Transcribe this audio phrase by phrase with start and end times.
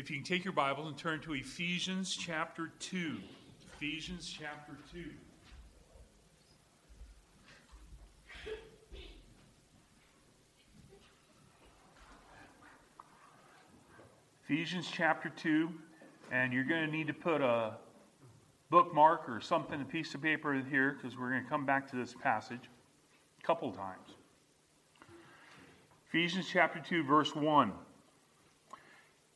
[0.00, 3.18] If you can take your Bibles and turn to Ephesians chapter 2.
[3.76, 5.04] Ephesians chapter 2.
[14.48, 15.68] Ephesians chapter 2,
[16.32, 17.74] and you're going to need to put a
[18.70, 21.96] bookmark or something, a piece of paper here, because we're going to come back to
[21.96, 22.70] this passage
[23.38, 24.14] a couple times.
[26.08, 27.70] Ephesians chapter 2, verse 1.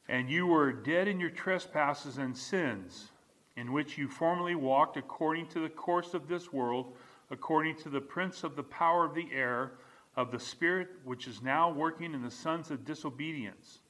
[0.09, 3.11] And you were dead in your trespasses and sins,
[3.57, 6.97] in which you formerly walked according to the course of this world,
[7.31, 9.73] according to the prince of the power of the air,
[10.17, 13.81] of the spirit which is now working in the sons of disobedience.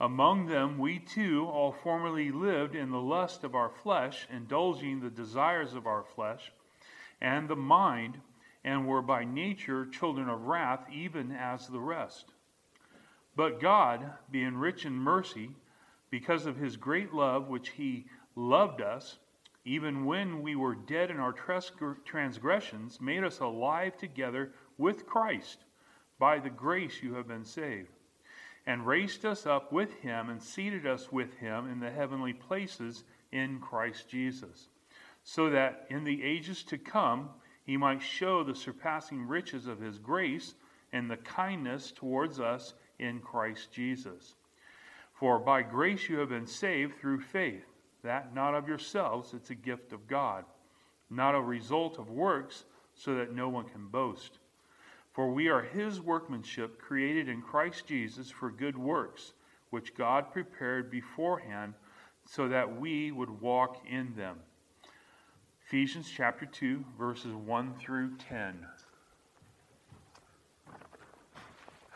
[0.00, 5.10] Among them we too all formerly lived in the lust of our flesh, indulging the
[5.10, 6.52] desires of our flesh
[7.20, 8.20] and the mind,
[8.64, 12.32] and were by nature children of wrath, even as the rest.
[13.38, 15.50] But God, being rich in mercy,
[16.10, 19.20] because of his great love which he loved us,
[19.64, 21.32] even when we were dead in our
[22.04, 25.58] transgressions, made us alive together with Christ.
[26.18, 27.92] By the grace you have been saved.
[28.66, 33.04] And raised us up with him and seated us with him in the heavenly places
[33.30, 34.66] in Christ Jesus,
[35.22, 37.28] so that in the ages to come
[37.64, 40.56] he might show the surpassing riches of his grace
[40.92, 44.34] and the kindness towards us in Christ Jesus.
[45.14, 47.64] For by grace you have been saved through faith,
[48.02, 50.44] that not of yourselves, it's a gift of God,
[51.10, 54.38] not a result of works, so that no one can boast.
[55.12, 59.32] For we are his workmanship, created in Christ Jesus for good works,
[59.70, 61.74] which God prepared beforehand
[62.24, 64.36] so that we would walk in them.
[65.66, 68.66] Ephesians chapter 2, verses 1 through 10.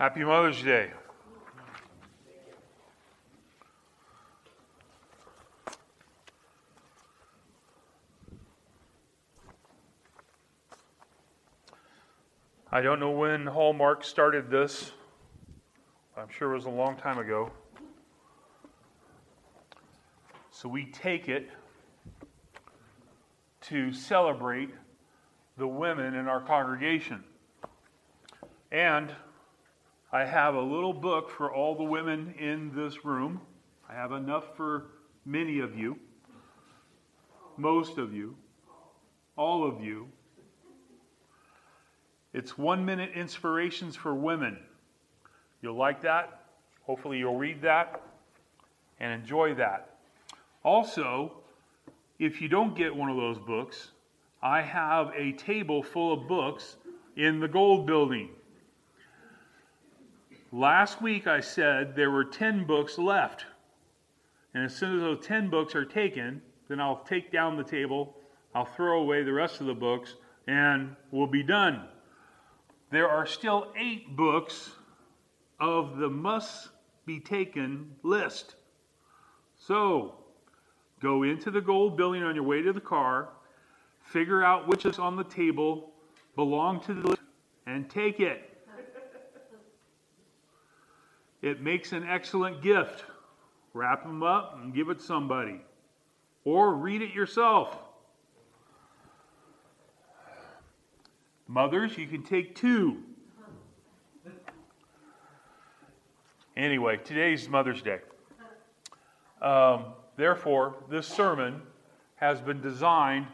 [0.02, 0.90] Happy Mother's Day.
[12.72, 14.90] I don't know when Hallmark started this.
[16.16, 17.52] I'm sure it was a long time ago.
[20.50, 21.48] So we take it
[23.68, 24.70] to celebrate
[25.56, 27.22] the women in our congregation.
[28.72, 29.14] And
[30.14, 33.40] I have a little book for all the women in this room.
[33.88, 34.88] I have enough for
[35.24, 35.98] many of you,
[37.56, 38.36] most of you,
[39.38, 40.06] all of you.
[42.34, 44.58] It's one minute inspirations for women.
[45.62, 46.42] You'll like that.
[46.82, 48.02] Hopefully, you'll read that
[49.00, 49.96] and enjoy that.
[50.62, 51.32] Also,
[52.18, 53.92] if you don't get one of those books,
[54.42, 56.76] I have a table full of books
[57.16, 58.28] in the gold building.
[60.54, 63.46] Last week I said there were 10 books left.
[64.52, 68.14] And as soon as those 10 books are taken, then I'll take down the table,
[68.54, 70.14] I'll throw away the rest of the books,
[70.46, 71.88] and we'll be done.
[72.90, 74.72] There are still eight books
[75.58, 76.68] of the must
[77.06, 78.56] be taken list.
[79.56, 80.16] So,
[81.00, 83.30] go into the gold building on your way to the car,
[84.02, 85.92] figure out which is on the table
[86.36, 87.22] belong to the list,
[87.66, 88.51] and take it.
[91.42, 93.04] It makes an excellent gift.
[93.74, 95.60] Wrap them up and give it somebody.
[96.44, 97.76] Or read it yourself.
[101.48, 103.02] Mothers, you can take two.
[106.56, 107.98] Anyway, today's Mother's Day.
[109.40, 109.86] Um,
[110.16, 111.62] therefore, this sermon
[112.16, 113.26] has been designed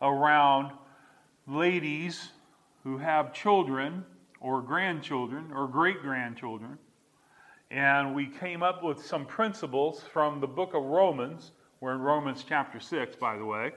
[0.00, 0.72] around
[1.48, 2.30] ladies
[2.84, 4.04] who have children
[4.40, 6.78] or grandchildren or great grandchildren
[7.70, 11.50] and we came up with some principles from the book of Romans.
[11.80, 13.72] We're in Romans chapter 6, by the way,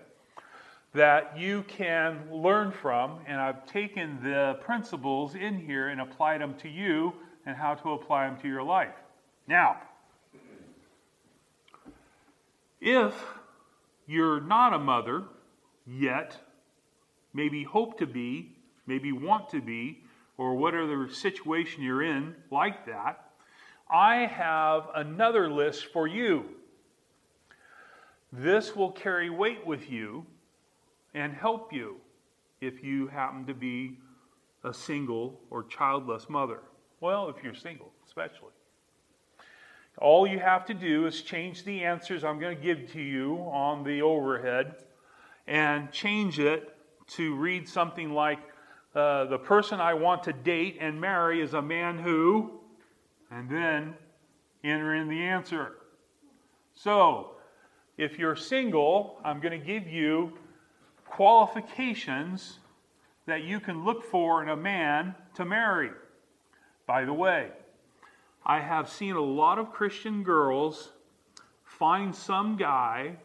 [0.94, 3.20] that you can learn from.
[3.28, 7.14] And I've taken the principles in here and applied them to you
[7.46, 8.94] and how to apply them to your life.
[9.48, 9.78] Now,
[12.80, 13.13] if
[14.06, 15.24] you're not a mother
[15.88, 16.38] yet,
[17.34, 18.56] maybe hope to be,
[18.86, 20.04] maybe want to be,
[20.38, 23.29] or whatever situation you're in like that,
[23.89, 26.45] I have another list for you.
[28.31, 30.25] This will carry weight with you
[31.13, 31.97] and help you
[32.62, 33.97] if you happen to be
[34.63, 36.59] a single or childless mother.
[37.00, 38.51] Well, if you're single, especially.
[39.97, 43.38] All you have to do is change the answers I'm going to give to you
[43.51, 44.75] on the overhead
[45.47, 46.75] and change it
[47.07, 48.39] to read something like
[48.94, 52.59] uh, The person I want to date and marry is a man who
[53.31, 53.94] and then
[54.64, 55.74] enter in the answer.
[56.74, 57.31] So,
[57.98, 60.34] if you're single, I'm going to give you
[61.06, 62.60] qualifications
[63.26, 65.92] that you can look for in a man to marry.
[66.88, 67.50] By the way,
[68.46, 70.90] I have seen a lot of Christian girls
[71.64, 73.18] find some guy,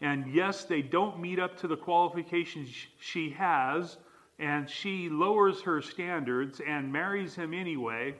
[0.00, 2.68] and yes, they don't meet up to the qualifications
[3.00, 3.96] she has,
[4.38, 8.14] and she lowers her standards and marries him anyway.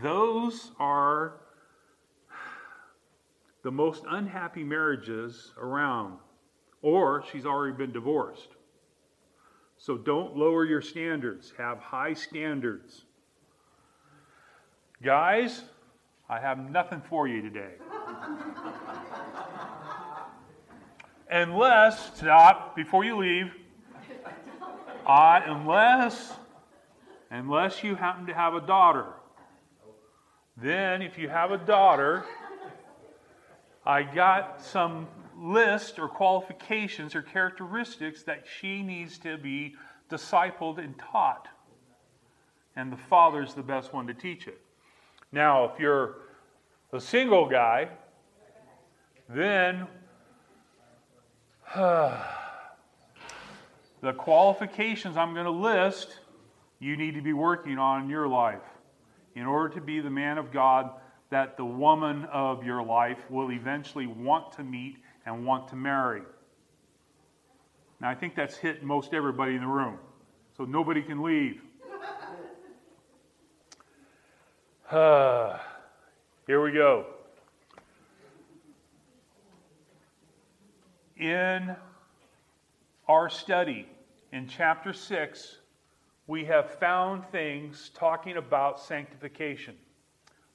[0.00, 1.34] Those are
[3.62, 6.16] the most unhappy marriages around,
[6.80, 8.48] or she's already been divorced.
[9.76, 13.02] So don't lower your standards, have high standards.
[15.02, 15.62] Guys,
[16.28, 17.74] I have nothing for you today.
[21.30, 23.52] unless, stop before you leave.
[25.04, 26.32] Uh, unless,
[27.30, 29.06] unless you happen to have a daughter.
[30.62, 32.24] Then, if you have a daughter,
[33.84, 39.74] I got some list or qualifications or characteristics that she needs to be
[40.08, 41.48] discipled and taught.
[42.76, 44.60] And the father's the best one to teach it.
[45.32, 46.18] Now, if you're
[46.92, 47.88] a single guy,
[49.28, 49.88] then
[51.74, 52.22] uh,
[54.00, 56.20] the qualifications I'm going to list
[56.78, 58.62] you need to be working on in your life
[59.34, 60.90] in order to be the man of God
[61.30, 66.22] that the woman of your life will eventually want to meet and want to marry.
[68.00, 69.98] Now, I think that's hit most everybody in the room,
[70.56, 71.62] so nobody can leave.
[74.90, 77.06] Here we go.
[81.16, 81.74] In
[83.08, 83.88] our study
[84.32, 85.58] in chapter 6,
[86.26, 89.74] we have found things talking about sanctification.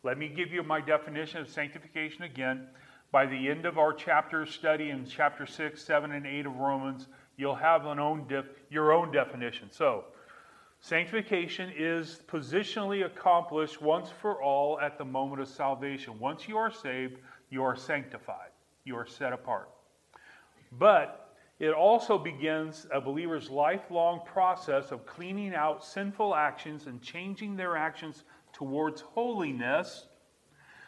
[0.04, 2.68] Let me give you my definition of sanctification again.
[3.12, 7.08] By the end of our chapter study in chapter 6, 7, and 8 of Romans,
[7.38, 8.28] you'll have an own
[8.70, 9.70] your own definition.
[9.72, 10.06] So,
[10.80, 16.20] sanctification is positionally accomplished once for all at the moment of salvation.
[16.20, 17.18] Once you are saved,
[17.50, 18.52] you are sanctified,
[18.84, 19.70] you are set apart.
[20.72, 21.27] But
[21.60, 27.76] it also begins a believer's lifelong process of cleaning out sinful actions and changing their
[27.76, 28.24] actions
[28.54, 30.08] towards holiness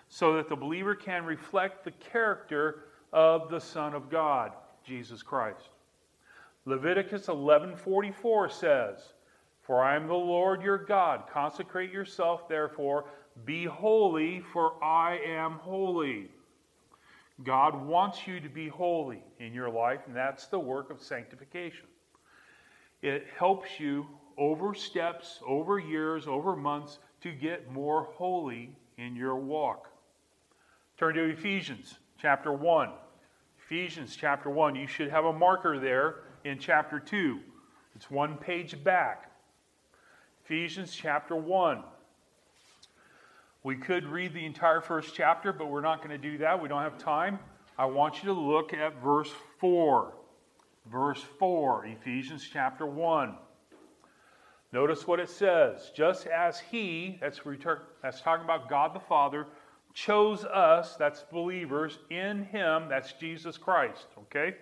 [0.09, 4.51] so that the believer can reflect the character of the Son of God,
[4.83, 5.69] Jesus Christ.
[6.65, 9.13] Leviticus 11:44 says,
[9.61, 11.27] "For I am the Lord your God.
[11.27, 13.05] Consecrate yourself therefore,
[13.45, 16.31] be holy, for I am holy."
[17.43, 21.87] God wants you to be holy in your life, and that's the work of sanctification.
[23.01, 24.07] It helps you
[24.37, 29.89] over steps, over years, over months to get more holy in your walk.
[30.97, 32.89] Turn to Ephesians chapter 1.
[33.65, 34.75] Ephesians chapter 1.
[34.75, 37.39] You should have a marker there in chapter 2.
[37.95, 39.31] It's one page back.
[40.43, 41.83] Ephesians chapter 1.
[43.63, 46.61] We could read the entire first chapter, but we're not going to do that.
[46.61, 47.39] We don't have time.
[47.77, 50.13] I want you to look at verse 4.
[50.89, 53.35] Verse 4, Ephesians chapter 1.
[54.71, 55.91] Notice what it says.
[55.95, 57.41] Just as He, that's,
[58.01, 59.45] that's talking about God the Father,
[59.93, 64.55] chose us, that's believers, in Him, that's Jesus Christ, okay?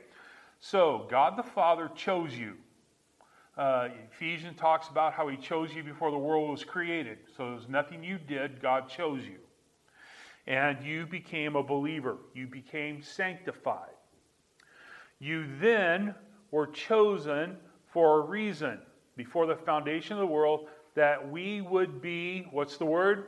[0.59, 2.55] So, God the Father chose you.
[3.57, 7.17] Uh, Ephesians talks about how He chose you before the world was created.
[7.35, 9.39] So, there's nothing you did, God chose you.
[10.45, 13.89] And you became a believer, you became sanctified.
[15.19, 16.13] You then
[16.51, 17.57] were chosen
[17.91, 18.79] for a reason
[19.15, 23.25] before the foundation of the world that we would be, what's the word?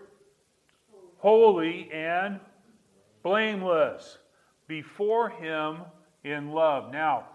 [1.17, 2.39] Holy and
[3.23, 4.19] blameless
[4.67, 5.79] before Him
[6.23, 6.91] in love.
[6.91, 7.25] Now,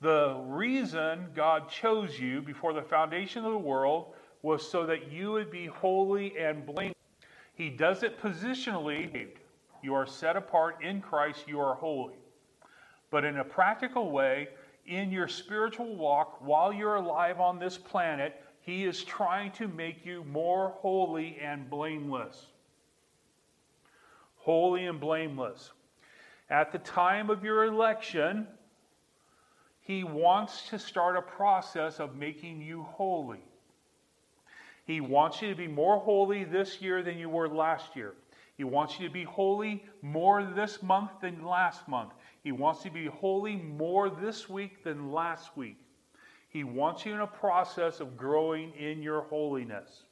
[0.00, 5.32] the reason God chose you before the foundation of the world was so that you
[5.32, 6.96] would be holy and blameless.
[7.54, 9.28] He does it positionally.
[9.82, 12.14] You are set apart in Christ, you are holy.
[13.10, 14.48] But in a practical way,
[14.86, 20.06] in your spiritual walk while you're alive on this planet, He is trying to make
[20.06, 22.46] you more holy and blameless.
[24.36, 25.72] Holy and blameless.
[26.48, 28.46] At the time of your election,
[29.90, 33.42] He wants to start a process of making you holy.
[34.84, 38.14] He wants you to be more holy this year than you were last year.
[38.56, 42.12] He wants you to be holy more this month than last month.
[42.44, 45.78] He wants you to be holy more this week than last week.
[46.50, 50.04] He wants you in a process of growing in your holiness.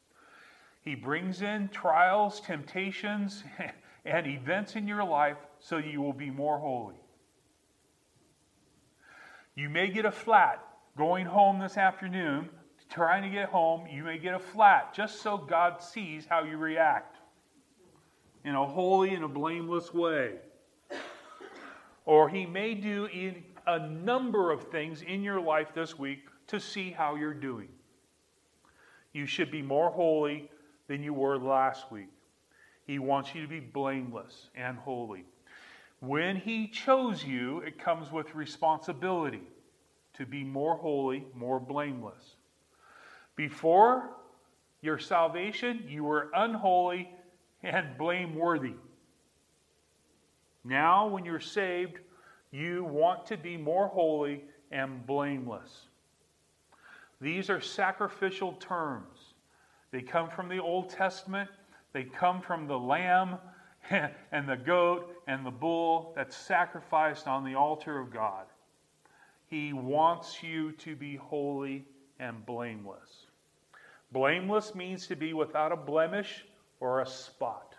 [0.83, 3.45] He brings in trials, temptations,
[4.05, 6.97] and events in your life so you will be more holy.
[9.59, 10.65] You may get a flat
[10.97, 12.49] going home this afternoon,
[12.89, 13.89] trying to get home.
[13.89, 17.17] You may get a flat just so God sees how you react
[18.45, 20.35] in a holy and a blameless way.
[22.05, 23.09] Or He may do
[23.67, 27.69] a number of things in your life this week to see how you're doing.
[29.13, 30.53] You should be more holy
[30.87, 32.13] than you were last week.
[32.87, 35.25] He wants you to be blameless and holy.
[36.01, 39.43] When He chose you, it comes with responsibility
[40.15, 42.37] to be more holy, more blameless.
[43.37, 44.11] Before
[44.81, 47.11] your salvation, you were unholy
[47.63, 48.75] and blameworthy.
[50.65, 51.99] Now, when you're saved,
[52.51, 55.87] you want to be more holy and blameless.
[57.21, 59.35] These are sacrificial terms.
[59.91, 61.51] They come from the Old Testament,
[61.93, 63.39] they come from the lamb
[64.33, 68.47] and the goat and the bull that's sacrificed on the altar of God.
[69.47, 71.85] He wants you to be holy
[72.19, 73.27] and blameless.
[74.13, 76.45] Blameless means to be without a blemish
[76.81, 77.75] or a spot.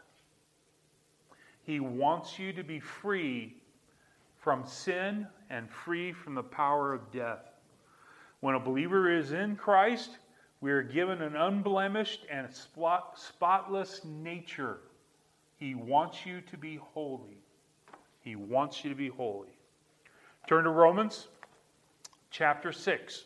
[1.64, 3.56] He wants you to be free
[4.38, 7.52] from sin and free from the power of death.
[8.40, 10.18] When a believer is in Christ,
[10.62, 14.80] we are given an unblemished and spotless nature.
[15.60, 17.38] He wants you to be holy.
[18.22, 19.60] He wants you to be holy.
[20.48, 21.28] Turn to Romans
[22.32, 23.26] chapter 6.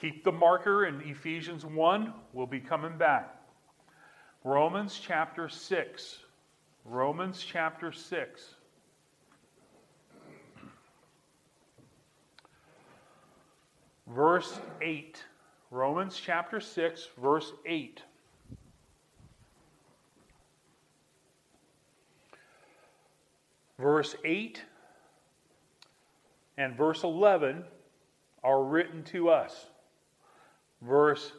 [0.00, 2.12] Keep the marker in Ephesians 1.
[2.32, 3.36] We'll be coming back.
[4.44, 6.18] Romans chapter 6.
[6.84, 8.54] Romans chapter 6.
[14.08, 15.24] Verse 8.
[15.70, 18.02] Romans chapter 6, verse 8.
[23.82, 24.62] Verse 8
[26.56, 27.64] and verse 11
[28.44, 29.66] are written to us.
[30.82, 31.32] Verse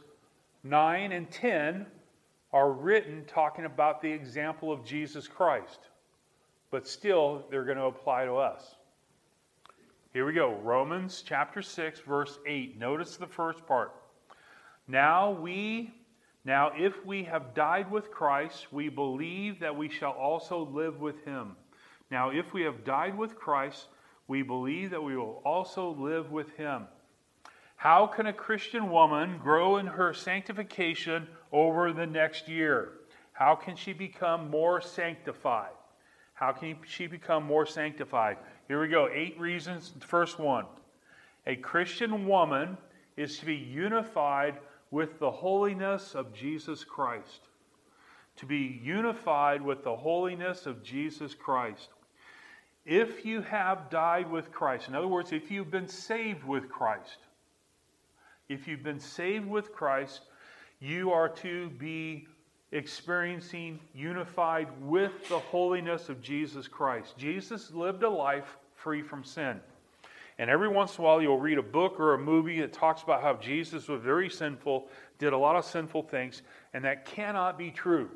[0.64, 1.86] 9 and 10
[2.52, 5.88] are written talking about the example of Jesus Christ,
[6.70, 8.76] but still they're going to apply to us.
[10.12, 12.78] Here we go Romans chapter 6, verse 8.
[12.78, 13.96] Notice the first part.
[14.86, 15.94] Now we
[16.44, 21.24] now if we have died with Christ, we believe that we shall also live with
[21.24, 21.56] him.
[22.12, 23.88] Now if we have died with Christ,
[24.28, 26.88] we believe that we will also live with him.
[27.76, 32.94] How can a Christian woman grow in her sanctification over the next year?
[33.34, 35.74] How can she become more sanctified?
[36.34, 38.38] How can she become more sanctified?
[38.68, 39.10] Here we go.
[39.12, 39.92] Eight reasons.
[40.00, 40.66] First one
[41.46, 42.78] a Christian woman
[43.18, 44.60] is to be unified
[44.92, 47.42] with the holiness of Jesus Christ.
[48.38, 51.90] To be unified with the holiness of Jesus Christ.
[52.86, 57.18] If you have died with Christ, in other words, if you've been saved with Christ,
[58.50, 60.22] if you've been saved with Christ,
[60.80, 62.28] you are to be
[62.74, 67.18] experiencing unified with the holiness of Jesus Christ.
[67.18, 69.62] Jesus lived a life free from sin.
[70.40, 73.04] And every once in a while, you'll read a book or a movie that talks
[73.04, 74.88] about how Jesus was very sinful,
[75.20, 76.42] did a lot of sinful things,
[76.74, 78.10] and that cannot be true.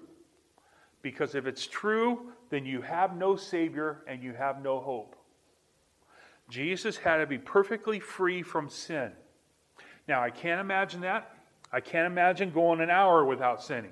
[1.03, 5.16] Because if it's true, then you have no Savior and you have no hope.
[6.50, 9.12] Jesus had to be perfectly free from sin.
[10.08, 11.36] Now, I can't imagine that.
[11.72, 13.92] I can't imagine going an hour without sinning.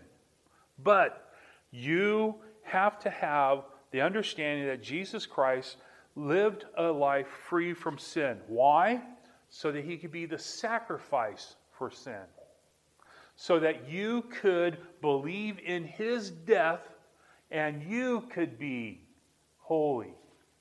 [0.82, 1.34] But
[1.72, 5.78] you have to have the understanding that Jesus Christ
[6.16, 8.38] lived a life free from sin.
[8.48, 9.02] Why?
[9.50, 12.24] So that he could be the sacrifice for sin.
[13.36, 16.95] So that you could believe in his death
[17.52, 19.02] and you could be
[19.58, 20.14] holy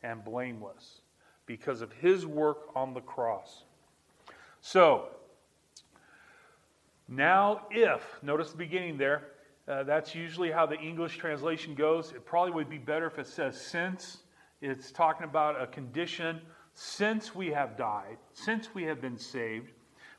[0.03, 1.00] and blameless
[1.47, 3.64] because of his work on the cross.
[4.61, 5.09] So,
[7.09, 9.29] now if, notice the beginning there,
[9.67, 12.12] uh, that's usually how the English translation goes.
[12.12, 14.19] It probably would be better if it says since.
[14.61, 16.41] It's talking about a condition
[16.75, 19.71] since we have died, since we have been saved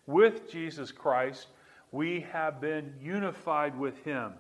[0.08, 1.48] with Jesus Christ,
[1.92, 4.34] we have been unified with Him.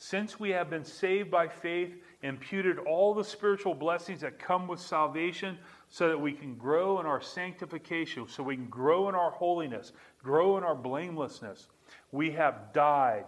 [0.00, 4.78] Since we have been saved by faith, imputed all the spiritual blessings that come with
[4.78, 9.32] salvation, so that we can grow in our sanctification, so we can grow in our
[9.32, 11.66] holiness, grow in our blamelessness.
[12.12, 13.24] We have died.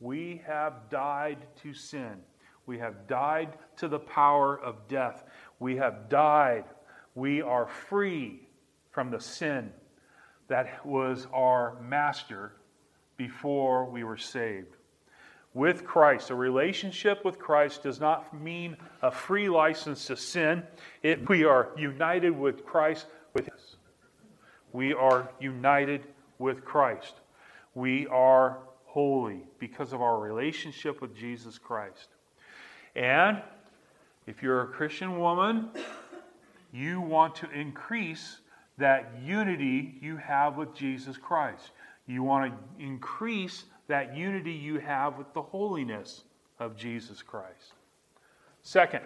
[0.00, 2.18] We have died to sin.
[2.66, 5.24] We have died to the power of death.
[5.60, 6.64] We have died.
[7.14, 8.48] We are free
[8.90, 9.72] from the sin
[10.48, 12.52] that was our master
[13.16, 14.76] before we were saved.
[15.54, 16.30] With Christ.
[16.30, 20.62] A relationship with Christ does not mean a free license to sin.
[21.02, 23.76] It, we are united with Christ with us.
[24.72, 26.06] We are united
[26.38, 27.14] with Christ.
[27.74, 32.08] We are holy because of our relationship with Jesus Christ.
[32.96, 33.42] And
[34.26, 35.70] if you're a Christian woman,
[36.72, 38.38] you want to increase
[38.78, 41.70] that unity you have with Jesus Christ.
[42.06, 46.22] You want to increase that unity you have with the holiness
[46.58, 47.74] of Jesus Christ.
[48.62, 49.02] Second,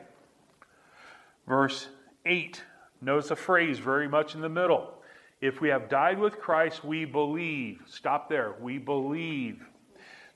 [1.49, 1.89] verse
[2.25, 2.63] 8.
[3.01, 4.93] Notice a phrase very much in the middle.
[5.41, 7.81] If we have died with Christ, we believe.
[7.89, 8.55] Stop there.
[8.61, 9.67] We believe.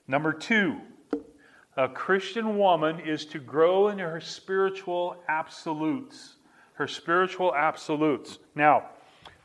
[0.08, 0.80] Number two,
[1.76, 6.38] a Christian woman is to grow in her spiritual absolutes.
[6.72, 8.40] Her spiritual absolutes.
[8.56, 8.86] Now,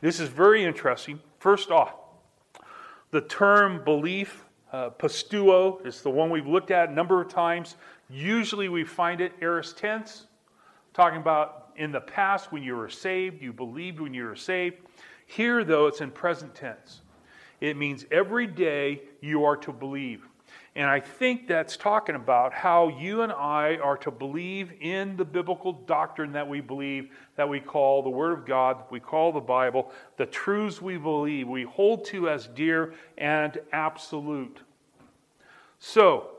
[0.01, 1.19] this is very interesting.
[1.37, 1.93] First off,
[3.11, 7.75] the term belief, uh, pisteuo, is the one we've looked at a number of times.
[8.09, 10.25] Usually we find it aorist tense,
[10.93, 14.77] talking about in the past when you were saved, you believed when you were saved.
[15.27, 17.01] Here, though, it's in present tense.
[17.61, 20.27] It means every day you are to believe.
[20.75, 25.23] And I think that's talking about how you and I are to believe in the
[25.23, 29.39] biblical doctrine that we believe, that we call the Word of God, we call the
[29.39, 34.59] Bible, the truths we believe, we hold to as dear and absolute.
[35.79, 36.31] So,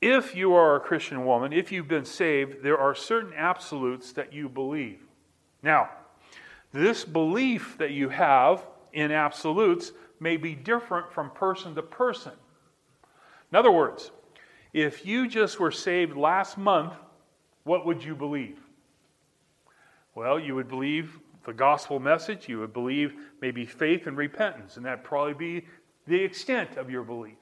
[0.00, 4.32] if you are a Christian woman, if you've been saved, there are certain absolutes that
[4.32, 5.00] you believe.
[5.62, 5.90] Now,
[6.72, 12.32] this belief that you have in absolutes may be different from person to person.
[13.52, 14.10] In other words,
[14.72, 16.94] if you just were saved last month,
[17.64, 18.58] what would you believe?
[20.14, 24.86] Well, you would believe the gospel message, you would believe maybe faith and repentance, and
[24.86, 25.66] that'd probably be
[26.06, 27.36] the extent of your belief.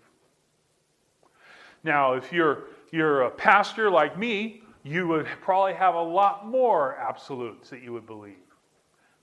[1.85, 6.97] Now, if you're, you're a pastor like me, you would probably have a lot more
[6.97, 8.37] absolutes that you would believe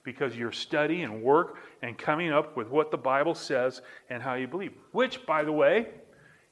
[0.04, 4.34] because you're studying and work and coming up with what the Bible says and how
[4.34, 4.72] you believe.
[4.92, 5.88] Which, by the way,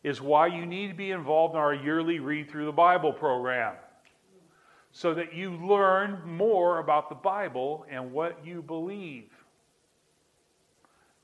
[0.03, 3.75] is why you need to be involved in our yearly Read Through the Bible program
[4.93, 9.31] so that you learn more about the Bible and what you believe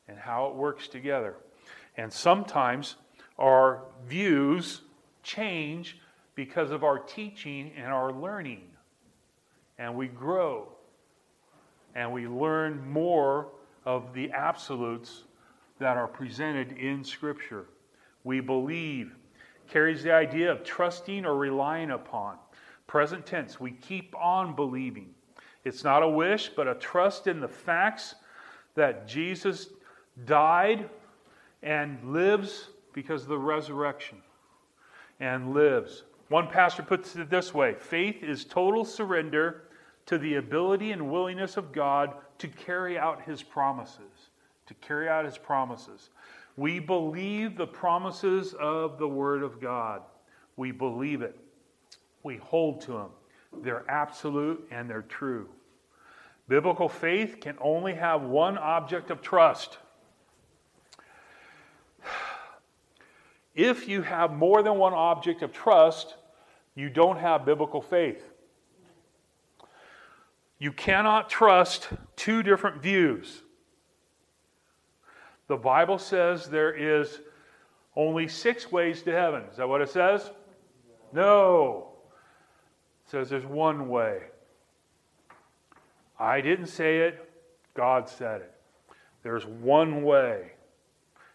[0.08, 1.36] and how it works together.
[1.96, 2.96] And sometimes
[3.38, 4.82] our views
[5.22, 5.98] change
[6.34, 8.62] because of our teaching and our learning.
[9.78, 10.68] And we grow
[11.94, 13.48] and we learn more
[13.84, 15.24] of the absolutes
[15.78, 17.66] that are presented in Scripture
[18.24, 19.14] we believe
[19.68, 22.36] carries the idea of trusting or relying upon.
[22.86, 25.14] Present tense, we keep on believing.
[25.64, 28.14] It's not a wish, but a trust in the facts
[28.74, 29.68] that Jesus
[30.26, 30.88] died
[31.62, 34.18] and lives because of the resurrection
[35.20, 36.02] and lives.
[36.28, 39.64] One pastor puts it this way faith is total surrender
[40.06, 44.30] to the ability and willingness of God to carry out his promises.
[44.66, 46.10] To carry out his promises.
[46.56, 50.02] We believe the promises of the Word of God.
[50.56, 51.38] We believe it.
[52.22, 53.10] We hold to them.
[53.62, 55.48] They're absolute and they're true.
[56.48, 59.78] Biblical faith can only have one object of trust.
[63.54, 66.14] If you have more than one object of trust,
[66.74, 68.32] you don't have biblical faith.
[70.58, 73.42] You cannot trust two different views.
[75.52, 77.20] The Bible says there is
[77.94, 79.42] only six ways to heaven.
[79.50, 80.30] Is that what it says?
[81.12, 81.88] No.
[83.04, 84.22] It says there's one way.
[86.18, 87.30] I didn't say it,
[87.74, 88.54] God said it.
[89.22, 90.52] There's one way.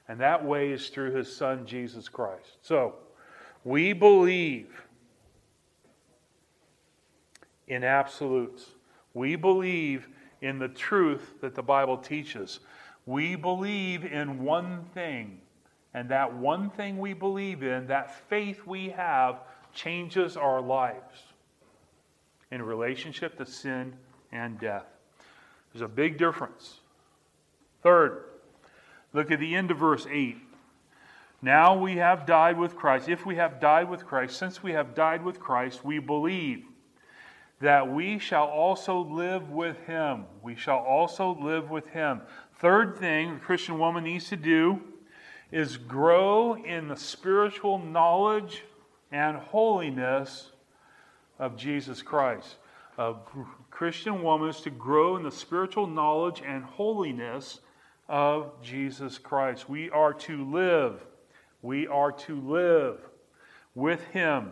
[0.07, 2.57] And that way is through his son, Jesus Christ.
[2.63, 2.95] So,
[3.63, 4.83] we believe
[7.67, 8.65] in absolutes.
[9.13, 10.07] We believe
[10.41, 12.61] in the truth that the Bible teaches.
[13.07, 15.39] We believe in one thing,
[15.93, 19.39] and that one thing we believe in, that faith we have,
[19.73, 21.23] changes our lives
[22.51, 23.93] in relationship to sin
[24.31, 24.85] and death.
[25.71, 26.81] There's a big difference.
[27.81, 28.23] Third,
[29.13, 30.37] look at the end of verse 8.
[31.41, 33.07] Now we have died with Christ.
[33.07, 36.65] If we have died with Christ, since we have died with Christ, we believe
[37.59, 40.25] that we shall also live with him.
[40.43, 42.21] We shall also live with him.
[42.59, 44.79] Third thing a Christian woman needs to do
[45.51, 48.63] is grow in the spiritual knowledge
[49.11, 50.51] and holiness
[51.37, 52.55] of Jesus Christ.
[52.97, 53.13] A
[53.69, 57.59] Christian woman is to grow in the spiritual knowledge and holiness
[58.09, 59.69] of Jesus Christ.
[59.69, 61.05] We are to live.
[61.61, 62.99] We are to live
[63.75, 64.51] with him.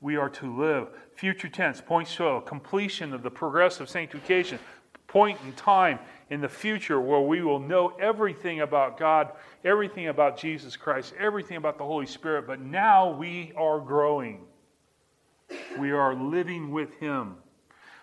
[0.00, 0.88] We are to live.
[1.16, 4.60] Future tense points to a completion of the progressive sanctification,
[5.08, 5.98] point in time
[6.30, 9.32] in the future where we will know everything about God,
[9.64, 12.46] everything about Jesus Christ, everything about the Holy Spirit.
[12.46, 14.42] But now we are growing.
[15.78, 17.34] We are living with Him.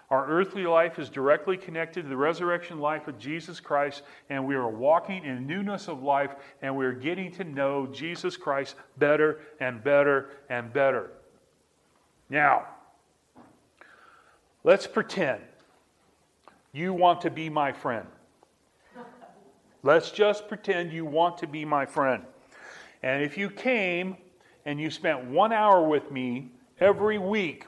[0.09, 4.55] Our earthly life is directly connected to the resurrection life of Jesus Christ, and we
[4.55, 9.39] are walking in newness of life, and we are getting to know Jesus Christ better
[9.59, 11.11] and better and better.
[12.29, 12.67] Now,
[14.63, 15.41] let's pretend
[16.71, 18.07] you want to be my friend.
[19.83, 22.23] Let's just pretend you want to be my friend.
[23.03, 24.17] And if you came
[24.65, 27.65] and you spent one hour with me every week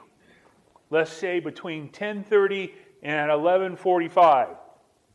[0.90, 4.56] let's say between 10:30 and 11:45.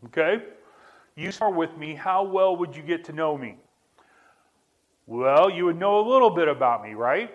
[0.05, 0.43] Okay?
[1.15, 3.58] You start with me, how well would you get to know me?
[5.05, 7.31] Well, you would know a little bit about me, right?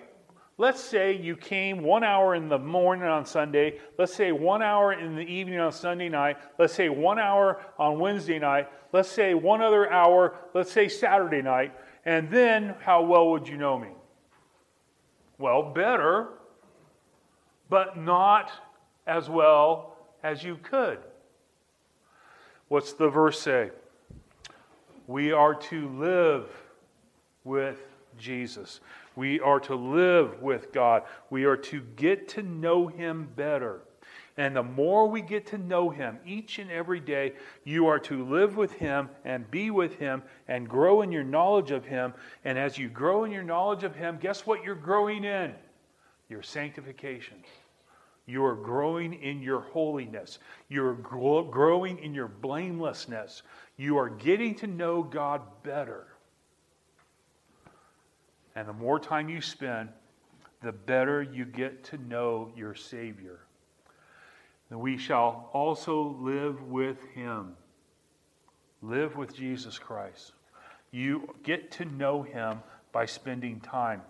[0.61, 3.79] Let's say you came one hour in the morning on Sunday.
[3.97, 6.37] Let's say one hour in the evening on Sunday night.
[6.59, 8.69] Let's say one hour on Wednesday night.
[8.93, 10.35] Let's say one other hour.
[10.53, 11.73] Let's say Saturday night.
[12.05, 13.89] And then, how well would you know me?
[15.39, 16.29] Well, better
[17.71, 18.53] but not
[19.07, 20.99] as well as you could.
[22.69, 23.71] What's the verse say?
[25.07, 26.49] We are to live
[27.45, 27.79] with
[28.19, 28.81] Jesus.
[29.17, 31.03] We are to live with God.
[31.31, 33.83] We are to get to know Him better.
[34.37, 38.25] And the more we get to know Him each and every day, you are to
[38.25, 42.15] live with Him and be with Him and grow in your knowledge of Him.
[42.45, 45.55] And as you grow in your knowledge of Him, guess what you're growing in?
[46.29, 47.43] Your sanctification.
[48.27, 50.39] You are growing in your holiness.
[50.69, 53.43] You're growing in your blamelessness.
[53.77, 56.07] You are getting to know God better.
[58.57, 59.91] And the more time you spend,
[60.63, 63.41] the better you get to know your Savior.
[64.71, 67.57] And we shall also live with Him.
[68.83, 70.33] Live with Jesus Christ.
[70.91, 72.61] You get to know Him
[72.93, 74.03] by spending time.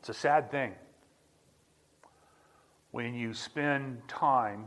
[0.00, 0.74] It's a sad thing
[2.90, 4.64] when you spend time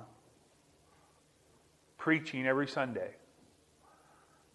[1.97, 3.15] preaching every Sunday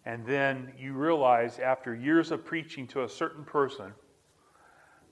[0.05, 3.93] and then you realize after years of preaching to a certain person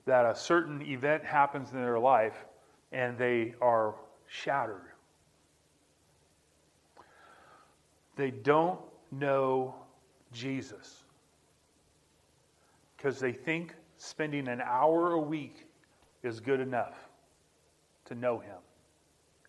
[0.06, 2.45] that a certain event happens in their life
[2.93, 3.93] and they are
[4.25, 4.86] shattered.
[8.15, 8.80] They don't
[9.12, 9.75] know
[10.32, 11.03] Jesus
[12.95, 15.67] because they think spending an hour a week
[16.23, 16.95] is good enough
[18.05, 18.57] to know Him.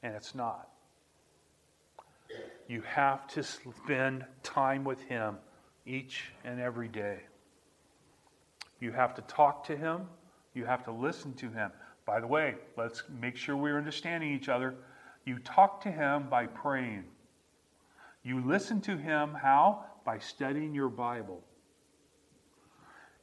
[0.03, 0.69] And it's not.
[2.69, 5.37] You have to spend time with Him
[5.87, 7.21] each and every day.
[8.81, 10.03] You have to talk to Him.
[10.55, 11.71] You have to listen to Him.
[12.05, 14.75] By the way, let's make sure we're understanding each other.
[15.25, 17.05] You talk to Him by praying.
[18.23, 19.85] You listen to Him how?
[20.05, 21.43] By studying your Bible.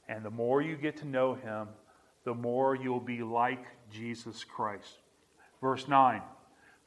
[0.07, 1.67] And the more you get to know him,
[2.23, 4.99] the more you'll be like Jesus Christ.
[5.61, 6.21] Verse 9.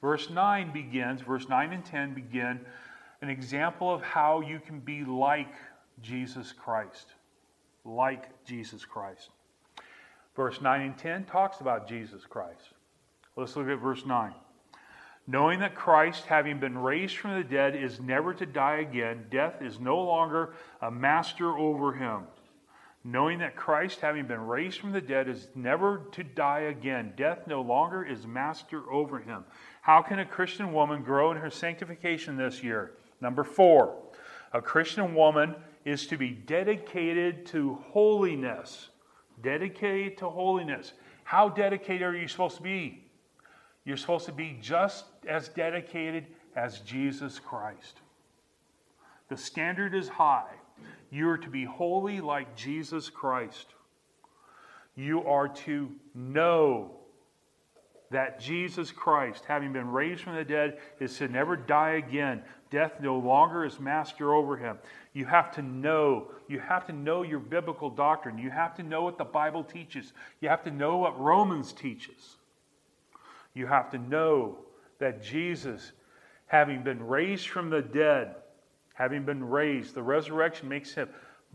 [0.01, 2.61] Verse 9 begins, verse 9 and 10 begin
[3.21, 5.53] an example of how you can be like
[6.03, 7.15] Jesus Christ.
[7.85, 9.31] Like Jesus Christ.
[10.37, 12.71] Verse 9 and 10 talks about Jesus Christ.
[13.35, 14.33] Let's look at verse 9.
[15.27, 19.61] Knowing that Christ, having been raised from the dead, is never to die again, death
[19.61, 22.23] is no longer a master over him
[23.11, 27.15] knowing that Christ, having been raised from the dead, is never to die again.
[27.17, 29.45] Death no longer is master over him.
[29.81, 32.93] How can a Christian woman grow in her sanctification this year?
[33.23, 33.97] Number four,
[34.53, 35.55] a Christian woman
[35.87, 38.91] is to be dedicated to holiness.
[39.43, 40.93] Dedicated to holiness.
[41.25, 43.05] How dedicated are you supposed to be?
[43.87, 48.01] You're supposed to be just as dedicated as Jesus Christ.
[49.31, 50.58] The standard is high.
[51.11, 53.67] You are to be holy like Jesus Christ.
[54.95, 56.93] You are to know
[58.11, 62.43] that Jesus Christ, having been raised from the dead, is to never die again.
[62.71, 64.79] Death no longer is master over him.
[65.13, 66.29] You have to know.
[66.49, 68.39] You have to know your biblical doctrine.
[68.39, 70.13] You have to know what the Bible teaches.
[70.41, 72.37] You have to know what Romans teaches.
[73.55, 74.59] You have to know
[74.99, 75.93] that Jesus,
[76.47, 78.35] having been raised from the dead,
[78.99, 79.95] having been raised.
[79.95, 81.09] The resurrection makes him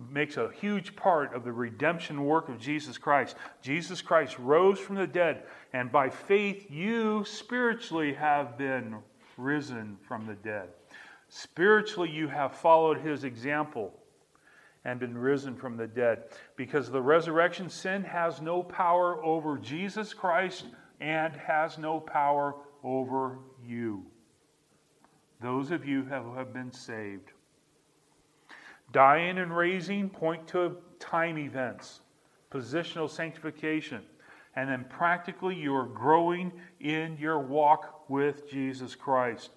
[0.10, 3.36] makes a huge part of the redemption work of Jesus Christ.
[3.62, 8.96] Jesus Christ rose from the dead, and by faith, you spiritually have been
[9.38, 10.70] risen from the dead.
[11.30, 13.94] Spiritually, you have followed his example
[14.86, 16.24] and been risen from the dead.
[16.56, 20.66] Because the resurrection, sin has no power over Jesus Christ
[21.00, 24.06] and has no power over you.
[25.40, 27.33] Those of you who have been saved.
[28.94, 32.02] Dying and raising point to time events,
[32.52, 34.04] positional sanctification,
[34.56, 39.50] and then practically you are growing in your walk with Jesus Christ.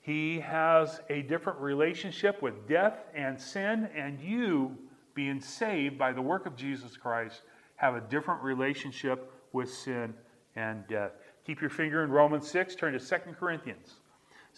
[0.00, 4.78] He has a different relationship with death and sin, and you,
[5.12, 7.42] being saved by the work of Jesus Christ,
[7.76, 10.14] have a different relationship with sin
[10.56, 11.12] and death.
[11.46, 13.96] Keep your finger in Romans 6, turn to 2 Corinthians.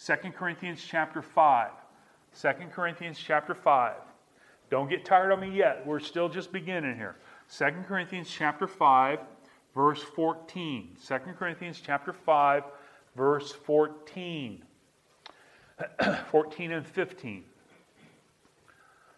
[0.05, 1.71] 2 Corinthians chapter 5.
[2.41, 3.95] 2 Corinthians chapter 5.
[4.69, 5.85] Don't get tired of me yet.
[5.85, 7.15] We're still just beginning here.
[7.57, 9.19] 2 Corinthians chapter 5,
[9.75, 10.97] verse 14.
[11.07, 12.63] 2 Corinthians chapter 5,
[13.15, 14.63] verse 14.
[16.31, 17.43] 14 and 15.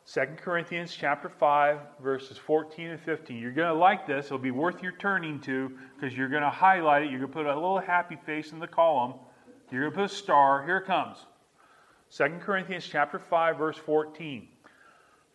[0.07, 3.39] 2 Corinthians chapter 5, verses 14 and 15.
[3.39, 4.27] You're going to like this.
[4.27, 7.09] It'll be worth your turning to because you're going to highlight it.
[7.09, 9.15] You're going to put a little happy face in the column.
[9.71, 10.63] You're going to put a star.
[10.63, 11.17] Here it comes.
[12.15, 14.47] 2 Corinthians chapter 5, verse 14.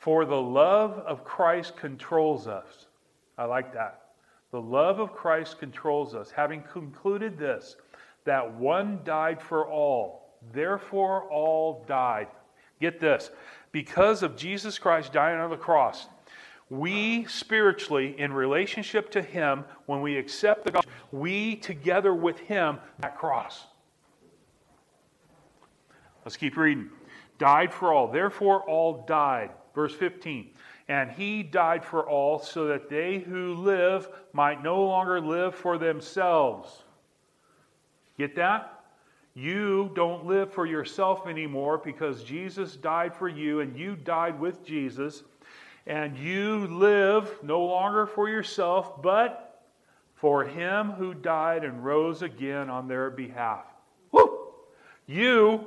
[0.01, 2.87] For the love of Christ controls us.
[3.37, 4.01] I like that.
[4.51, 7.77] The love of Christ controls us, having concluded this,
[8.25, 12.29] that one died for all, therefore all died.
[12.81, 13.31] Get this.
[13.73, 16.09] Because of Jesus Christ dying on the cross,
[16.71, 22.79] we spiritually, in relationship to Him, when we accept the gospel, we together with Him
[23.03, 23.67] at cross.
[26.25, 26.89] Let's keep reading.
[27.39, 29.51] Died for all, therefore all died.
[29.75, 30.51] Verse 15.
[30.89, 35.79] And he died for all so that they who live might no longer live for
[35.79, 36.83] themselves.
[38.19, 38.81] Get that?
[39.35, 44.65] You don't live for yourself anymore because Jesus died for you and you died with
[44.65, 45.23] Jesus.
[45.87, 49.65] And you live no longer for yourself, but
[50.15, 53.65] for him who died and rose again on their behalf.
[54.13, 54.39] Woo!
[55.07, 55.67] You,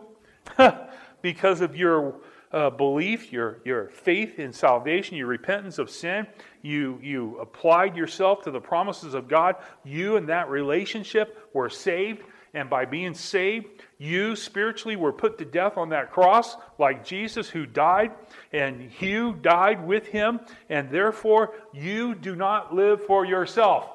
[1.22, 2.16] because of your
[2.54, 6.28] uh, belief, your, your faith in salvation, your repentance of sin,
[6.62, 12.24] you, you applied yourself to the promises of God, you and that relationship were saved.
[12.56, 13.66] And by being saved,
[13.98, 18.12] you spiritually were put to death on that cross, like Jesus who died,
[18.52, 20.40] and you died with him,
[20.70, 23.90] and therefore you do not live for yourself.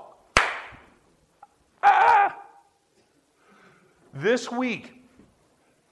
[1.84, 2.36] Ah!
[4.12, 4.97] This week,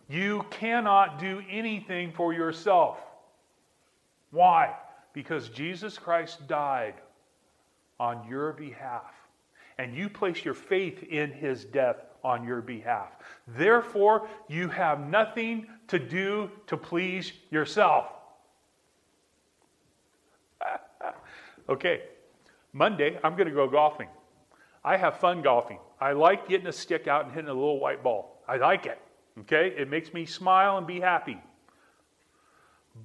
[0.09, 2.99] you cannot do anything for yourself.
[4.31, 4.75] Why?
[5.13, 6.95] Because Jesus Christ died
[7.99, 9.15] on your behalf,
[9.79, 13.09] and you place your faith in his death on your behalf.
[13.49, 18.07] Therefore, you have nothing to do to please yourself.
[21.69, 22.03] okay,
[22.73, 24.09] Monday, I'm going to go golfing.
[24.85, 25.79] I have fun golfing.
[26.01, 28.43] I like getting a stick out and hitting a little white ball.
[28.47, 29.01] I like it.
[29.41, 29.75] Okay?
[29.77, 31.39] It makes me smile and be happy.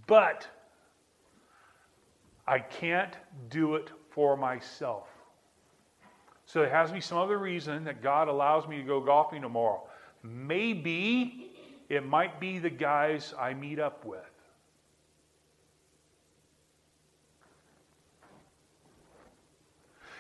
[0.08, 0.48] But
[2.48, 3.14] I can't
[3.50, 5.08] do it for myself.
[6.46, 9.42] So there has to be some other reason that God allows me to go golfing
[9.42, 9.84] tomorrow.
[10.24, 11.52] Maybe
[11.88, 14.20] it might be the guys I meet up with.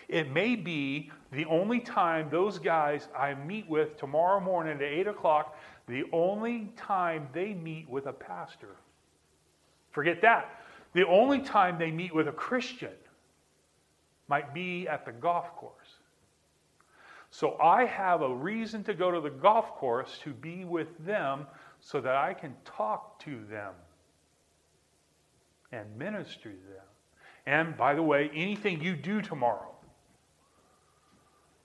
[0.08, 5.08] It may be the only time those guys I meet with tomorrow morning at 8
[5.08, 8.76] o'clock the only time they meet with a pastor.
[9.91, 10.62] Forget that.
[10.94, 12.94] The only time they meet with a Christian
[14.28, 15.98] might be at the golf course.
[17.30, 21.48] So I have a reason to go to the golf course to be with them
[21.80, 23.74] so that I can talk to them
[25.72, 26.86] and minister to them.
[27.46, 29.74] And by the way, anything you do tomorrow,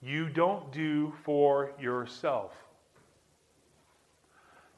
[0.01, 2.53] you don't do for yourself.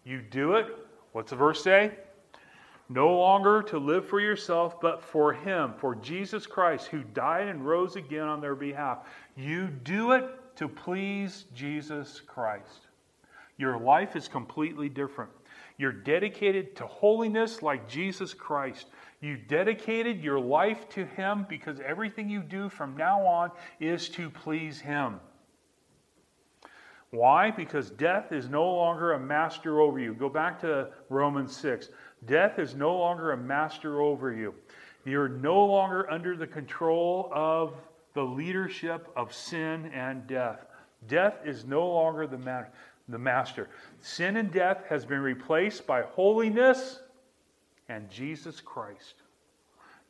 [0.09, 0.75] You do it,
[1.13, 1.93] what's the verse say?
[2.89, 7.67] No longer to live for yourself, but for Him, for Jesus Christ, who died and
[7.67, 9.01] rose again on their behalf.
[9.37, 10.25] You do it
[10.57, 12.87] to please Jesus Christ.
[13.59, 15.31] Your life is completely different.
[15.77, 18.87] You're dedicated to holiness like Jesus Christ.
[19.21, 24.31] You dedicated your life to Him because everything you do from now on is to
[24.31, 25.21] please Him.
[27.11, 27.51] Why?
[27.51, 30.15] Because death is no longer a master over you.
[30.15, 31.89] Go back to Romans 6.
[32.27, 34.55] Death is no longer a master over you.
[35.05, 37.73] You're no longer under the control of
[38.15, 40.67] the leadership of sin and death.
[41.07, 42.65] Death is no longer the, ma-
[43.09, 43.69] the master.
[44.01, 47.01] Sin and death has been replaced by holiness
[47.89, 49.15] and Jesus Christ.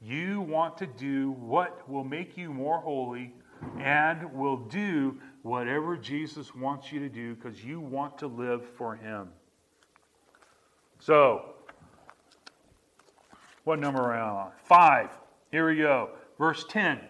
[0.03, 3.35] You want to do what will make you more holy
[3.79, 5.17] and will do
[5.49, 9.29] whatever Jesus wants you to do because you want to live for Him.
[11.01, 11.55] So,
[13.65, 14.51] what number are we on?
[14.65, 15.11] Five.
[15.51, 16.11] Here we go.
[16.39, 17.01] Verse 10.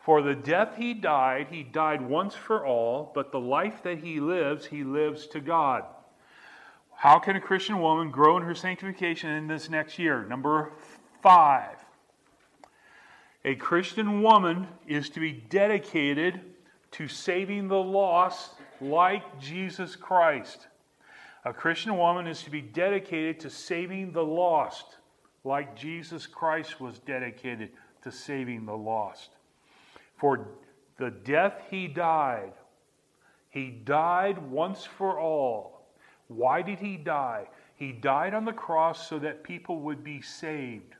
[0.00, 4.20] For the death he died, he died once for all, but the life that he
[4.20, 5.84] lives, he lives to God.
[6.94, 10.24] How can a Christian woman grow in her sanctification in this next year?
[10.24, 10.72] Number
[11.22, 11.76] five.
[13.44, 16.40] A Christian woman is to be dedicated
[16.92, 20.66] to saving the lost like Jesus Christ.
[21.44, 24.96] A Christian woman is to be dedicated to saving the lost
[25.44, 27.70] like Jesus Christ was dedicated
[28.02, 29.30] to saving the lost.
[30.16, 30.48] For
[30.98, 32.52] the death he died,
[33.50, 35.86] he died once for all.
[36.28, 37.48] Why did he die?
[37.76, 40.96] He died on the cross so that people would be saved.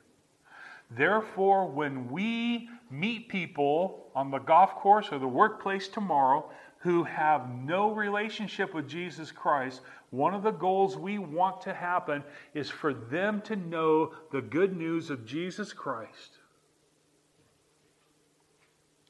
[0.91, 6.49] Therefore, when we meet people on the golf course or the workplace tomorrow
[6.79, 12.23] who have no relationship with Jesus Christ, one of the goals we want to happen
[12.53, 16.37] is for them to know the good news of Jesus Christ.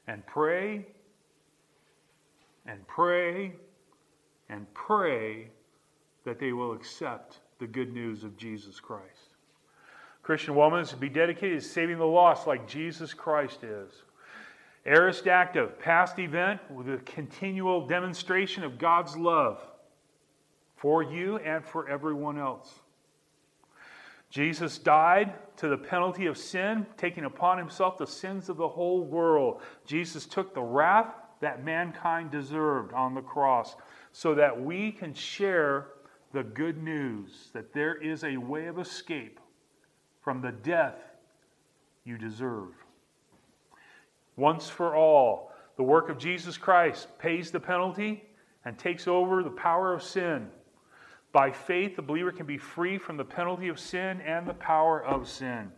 [0.06, 0.86] And pray
[2.66, 3.52] and pray
[4.48, 5.48] and pray
[6.24, 9.29] that they will accept the good news of Jesus Christ.
[10.22, 13.90] Christian woman is to be dedicated to saving the lost like Jesus Christ is.
[14.86, 19.60] Aorist active, past event with a continual demonstration of God's love
[20.76, 22.80] for you and for everyone else.
[24.30, 29.02] Jesus died to the penalty of sin, taking upon himself the sins of the whole
[29.04, 29.60] world.
[29.84, 33.74] Jesus took the wrath that mankind deserved on the cross
[34.12, 35.88] so that we can share
[36.32, 39.40] the good news that there is a way of escape
[40.22, 40.96] from the death
[42.04, 42.68] you deserve.
[44.36, 48.24] Once for all, the work of Jesus Christ pays the penalty
[48.64, 50.48] and takes over the power of sin.
[51.32, 55.02] By faith, the believer can be free from the penalty of sin and the power
[55.04, 55.70] of sin.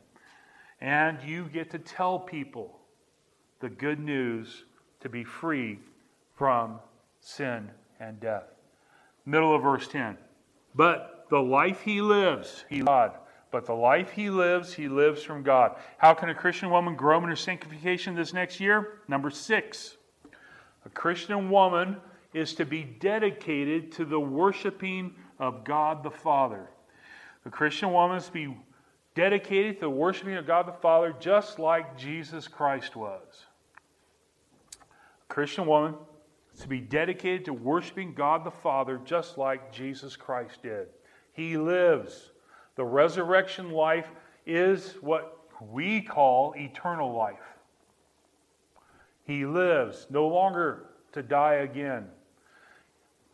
[0.80, 2.78] And you get to tell people
[3.60, 4.64] the good news
[5.00, 5.78] to be free
[6.34, 6.80] from
[7.20, 8.44] sin and death.
[9.26, 10.16] Middle of verse 10.
[10.74, 13.12] But the life he lives, he God.
[13.52, 15.76] But the life he lives, he lives from God.
[15.98, 19.02] How can a Christian woman grow in her sanctification this next year?
[19.06, 19.98] Number six.
[20.86, 21.98] A Christian woman
[22.32, 26.70] is to be dedicated to the worshiping of God the Father.
[27.44, 28.56] The Christian woman is to be
[29.14, 33.44] dedicated to the worshiping of God the Father just like Jesus Christ was.
[34.80, 35.94] A Christian woman
[36.54, 40.88] is to be dedicated to worshiping God the Father just like Jesus Christ did.
[41.34, 42.31] He lives.
[42.76, 44.08] The resurrection life
[44.46, 45.38] is what
[45.70, 47.36] we call eternal life.
[49.24, 52.06] He lives, no longer to die again.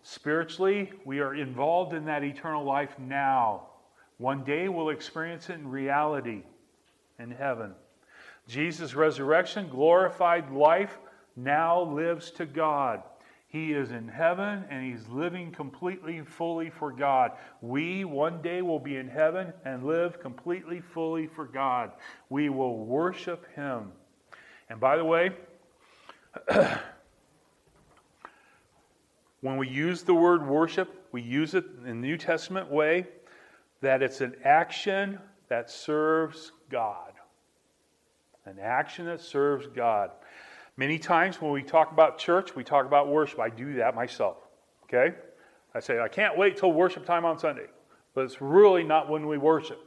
[0.03, 3.69] Spiritually, we are involved in that eternal life now.
[4.19, 6.43] One day we'll experience it in reality
[7.19, 7.75] in heaven.
[8.49, 10.99] Jesus' resurrection, glorified life,
[11.37, 13.03] now lives to God.
[13.49, 17.33] He is in heaven and he's living completely, fully for God.
[17.63, 21.93] We one day will be in heaven and live completely, fully for God.
[22.29, 23.93] We will worship him.
[24.69, 25.31] And by the way,
[29.41, 33.07] when we use the word worship, we use it in the New Testament way
[33.81, 37.13] that it's an action that serves God.
[38.45, 40.11] An action that serves God.
[40.79, 43.41] Many times when we talk about church, we talk about worship.
[43.41, 44.37] I do that myself.
[44.85, 45.17] Okay?
[45.75, 47.67] I say, I can't wait till worship time on Sunday.
[48.15, 49.81] But it's really not when we worship.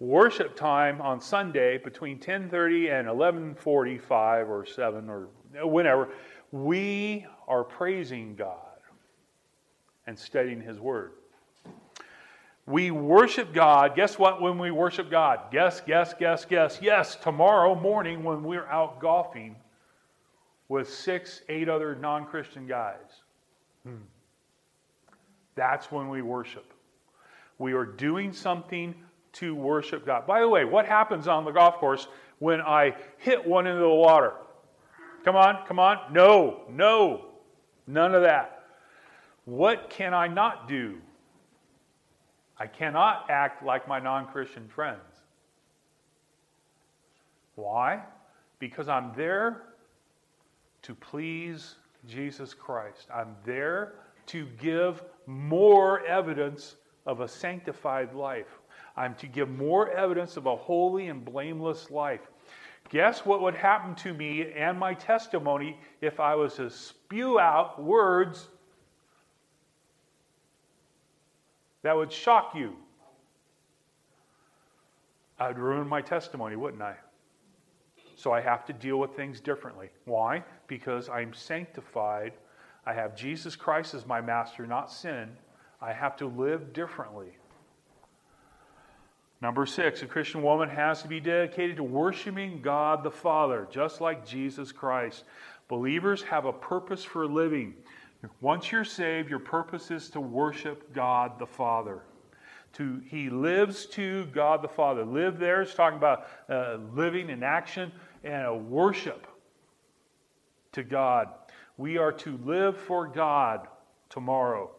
[0.00, 5.28] Worship time on Sunday between 10:30 and 11:45 or 7 or
[5.64, 6.08] whenever
[6.50, 8.80] we are praising God
[10.08, 11.12] and studying His Word.
[12.66, 13.94] We worship God.
[13.94, 14.42] Guess what?
[14.42, 16.80] When we worship God, guess, guess, guess, guess.
[16.82, 19.56] Yes, tomorrow morning when we're out golfing
[20.68, 23.22] with six, eight other non Christian guys.
[23.84, 23.96] Hmm.
[25.54, 26.72] That's when we worship.
[27.58, 28.94] We are doing something
[29.34, 30.26] to worship God.
[30.26, 32.06] By the way, what happens on the golf course
[32.38, 34.34] when I hit one into the water?
[35.24, 36.12] Come on, come on.
[36.12, 37.26] No, no,
[37.86, 38.64] none of that.
[39.44, 40.98] What can I not do?
[42.58, 45.00] I cannot act like my non Christian friends.
[47.54, 48.02] Why?
[48.58, 49.62] Because I'm there
[50.88, 51.74] to please
[52.08, 53.08] Jesus Christ.
[53.14, 58.58] I'm there to give more evidence of a sanctified life.
[58.96, 62.22] I'm to give more evidence of a holy and blameless life.
[62.88, 67.82] Guess what would happen to me and my testimony if I was to spew out
[67.82, 68.48] words
[71.82, 72.74] that would shock you?
[75.38, 76.96] I'd ruin my testimony, wouldn't I?
[78.18, 79.90] So I have to deal with things differently.
[80.04, 80.42] Why?
[80.66, 82.32] Because I'm sanctified.
[82.84, 85.28] I have Jesus Christ as my master, not sin.
[85.80, 87.28] I have to live differently.
[89.40, 94.00] Number six, a Christian woman has to be dedicated to worshiping God the Father, just
[94.00, 95.22] like Jesus Christ.
[95.68, 97.72] Believers have a purpose for living.
[98.40, 102.00] Once you're saved, your purpose is to worship God the Father.
[102.74, 105.04] To, he lives to God the Father.
[105.04, 107.92] Live there is talking about uh, living in action
[108.24, 109.26] and a worship
[110.72, 111.28] to God.
[111.76, 113.68] We are to live for God
[114.10, 114.70] tomorrow.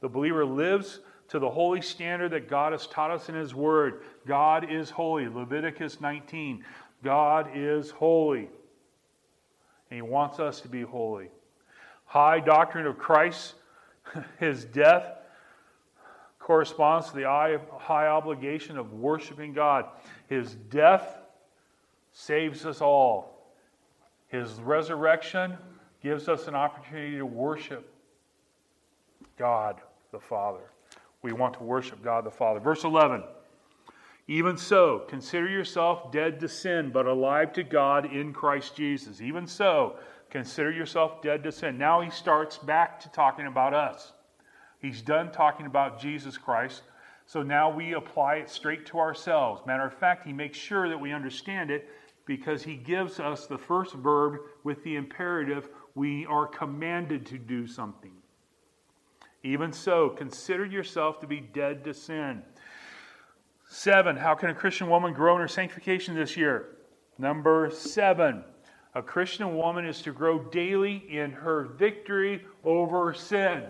[0.00, 4.02] The believer lives to the holy standard that God has taught us in His Word.
[4.26, 5.28] God is holy.
[5.28, 6.64] Leviticus 19.
[7.04, 8.48] God is holy.
[9.90, 11.28] And He wants us to be holy.
[12.06, 13.54] High doctrine of Christ,
[14.40, 15.14] His death,
[16.38, 17.24] corresponds to the
[17.78, 19.84] high obligation of worshiping God.
[20.28, 21.17] His death
[22.18, 23.54] saves us all.
[24.26, 25.56] His resurrection
[26.02, 27.94] gives us an opportunity to worship
[29.38, 30.72] God the Father.
[31.22, 32.58] We want to worship God the Father.
[32.58, 33.22] Verse 11
[34.26, 39.20] Even so, consider yourself dead to sin, but alive to God in Christ Jesus.
[39.20, 39.94] Even so,
[40.28, 41.78] consider yourself dead to sin.
[41.78, 44.12] Now he starts back to talking about us.
[44.80, 46.82] He's done talking about Jesus Christ.
[47.26, 49.62] So now we apply it straight to ourselves.
[49.66, 51.88] Matter of fact, he makes sure that we understand it
[52.28, 57.66] because he gives us the first verb with the imperative we are commanded to do
[57.66, 58.12] something.
[59.42, 62.42] Even so, consider yourself to be dead to sin.
[63.66, 66.76] Seven, how can a Christian woman grow in her sanctification this year?
[67.16, 68.44] Number seven,
[68.94, 73.64] a Christian woman is to grow daily in her victory over sin.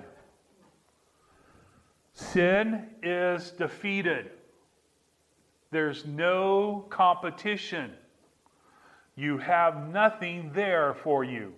[2.13, 4.33] Sin is defeated.
[5.71, 7.93] There's no competition.
[9.19, 11.53] You have nothing there for you.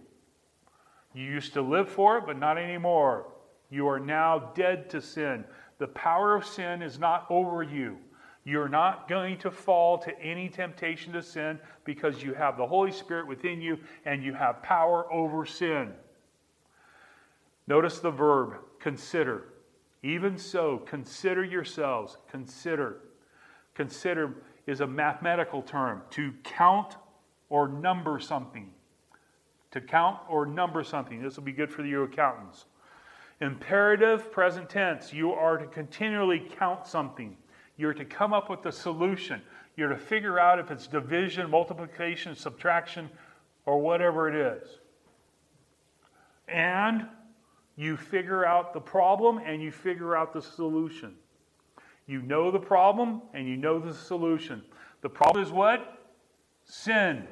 [1.12, 3.26] You used to live for it, but not anymore.
[3.68, 5.44] You are now dead to sin.
[5.76, 7.98] The power of sin is not over you.
[8.44, 12.92] You're not going to fall to any temptation to sin because you have the Holy
[12.92, 15.92] Spirit within you and you have power over sin.
[17.66, 19.48] Notice the verb consider.
[20.02, 22.16] Even so, consider yourselves.
[22.30, 23.02] Consider.
[23.74, 24.32] Consider
[24.66, 26.96] is a mathematical term to count
[27.50, 28.70] or number something.
[29.72, 31.22] To count or number something.
[31.22, 32.64] This will be good for you accountants.
[33.40, 35.12] Imperative present tense.
[35.12, 37.36] You are to continually count something.
[37.76, 39.40] You're to come up with a solution.
[39.76, 43.08] You're to figure out if it's division, multiplication, subtraction,
[43.64, 44.78] or whatever it is.
[46.48, 47.06] And
[47.76, 51.14] you figure out the problem and you figure out the solution.
[52.06, 54.62] You know the problem and you know the solution.
[55.00, 56.04] The problem is what?
[56.64, 57.26] Sin.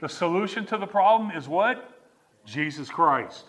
[0.00, 1.98] The solution to the problem is what?
[2.44, 3.44] Jesus Christ.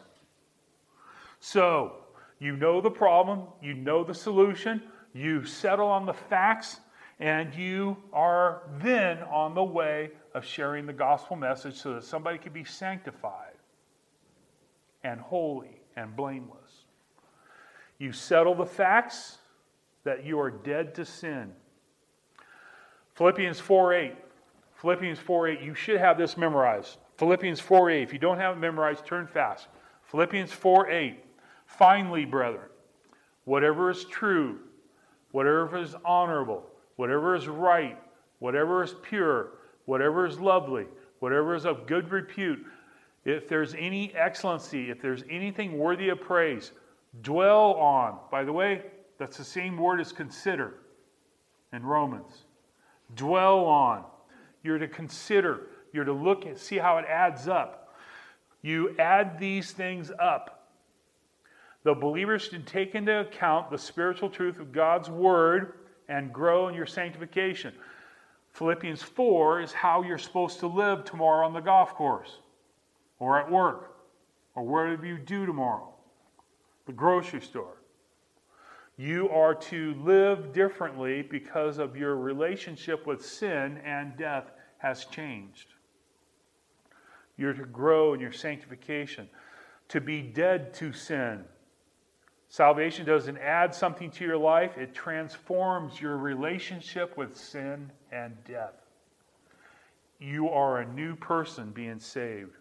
[1.40, 1.94] So,
[2.40, 4.82] you know the problem, you know the solution,
[5.14, 6.80] you settle on the facts,
[7.20, 12.38] and you are then on the way of sharing the gospel message so that somebody
[12.38, 13.56] can be sanctified
[15.04, 16.86] and holy and blameless.
[17.98, 19.38] You settle the facts
[20.06, 21.52] that you are dead to sin.
[23.16, 24.16] Philippians 4 8.
[24.82, 25.62] Philippians 4 8.
[25.62, 26.98] You should have this memorized.
[27.18, 28.02] Philippians 4 8.
[28.02, 29.68] If you don't have it memorized, turn fast.
[30.04, 31.26] Philippians 4 8.
[31.66, 32.70] Finally, brethren,
[33.46, 34.60] whatever is true,
[35.32, 36.66] whatever is honorable,
[36.96, 38.00] whatever is right,
[38.40, 39.52] whatever is pure,
[39.86, 40.86] whatever is lovely,
[41.20, 42.66] whatever is of good repute,
[43.26, 46.72] if there's any excellency, if there's anything worthy of praise,
[47.22, 48.18] dwell on.
[48.32, 48.84] By the way,
[49.18, 50.76] that's the same word as consider
[51.74, 52.46] in Romans.
[53.16, 54.06] Dwell on.
[54.64, 55.68] You're to consider.
[55.94, 57.96] You're to look and see how it adds up.
[58.62, 60.60] You add these things up
[61.84, 65.74] the believers should take into account the spiritual truth of God's word
[66.10, 67.74] and grow in your sanctification.
[68.52, 72.38] Philippians 4 is how you're supposed to live tomorrow on the golf course
[73.20, 73.96] or at work
[74.56, 75.94] or wherever you do tomorrow,
[76.86, 77.79] the grocery store.
[79.00, 85.68] You are to live differently because of your relationship with sin and death has changed.
[87.38, 89.30] You're to grow in your sanctification,
[89.88, 91.46] to be dead to sin.
[92.50, 98.86] Salvation doesn't add something to your life, it transforms your relationship with sin and death.
[100.20, 102.58] You are a new person being saved.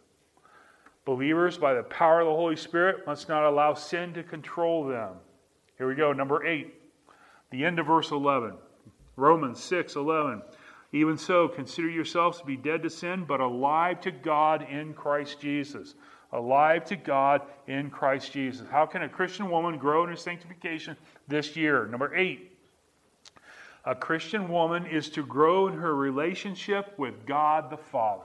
[1.05, 5.17] Believers, by the power of the Holy Spirit, must not allow sin to control them.
[5.79, 6.75] Here we go, number eight,
[7.51, 8.55] the end of verse 11.
[9.17, 10.43] Romans 6 11.
[10.93, 15.41] Even so, consider yourselves to be dead to sin, but alive to God in Christ
[15.41, 15.95] Jesus.
[16.33, 18.67] Alive to God in Christ Jesus.
[18.71, 21.87] How can a Christian woman grow in her sanctification this year?
[21.87, 22.57] Number eight,
[23.85, 28.25] a Christian woman is to grow in her relationship with God the Father.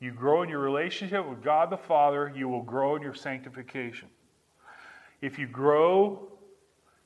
[0.00, 4.08] You grow in your relationship with God the Father, you will grow in your sanctification.
[5.22, 6.28] If you grow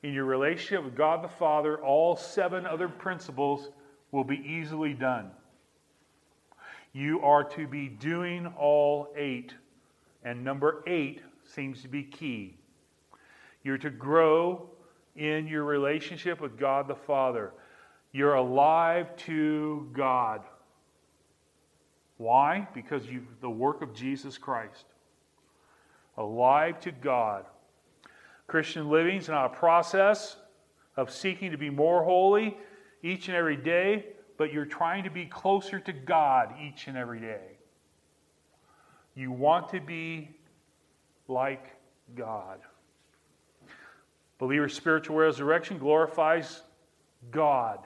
[0.03, 3.71] in your relationship with God the Father, all seven other principles
[4.11, 5.31] will be easily done.
[6.93, 9.55] You are to be doing all eight,
[10.25, 12.57] and number eight seems to be key.
[13.63, 14.71] You're to grow
[15.15, 17.53] in your relationship with God the Father.
[18.13, 20.43] You're alive to God.
[22.17, 22.67] Why?
[22.73, 24.87] Because you the work of Jesus Christ.
[26.17, 27.45] Alive to God.
[28.47, 30.37] Christian living is not a process
[30.97, 32.57] of seeking to be more holy
[33.03, 34.07] each and every day,
[34.39, 37.59] but you're trying to be closer to God each and every day.
[39.15, 40.31] You want to be
[41.27, 41.75] like
[42.15, 42.61] God.
[44.39, 46.63] Believer's spiritual resurrection glorifies
[47.31, 47.79] God.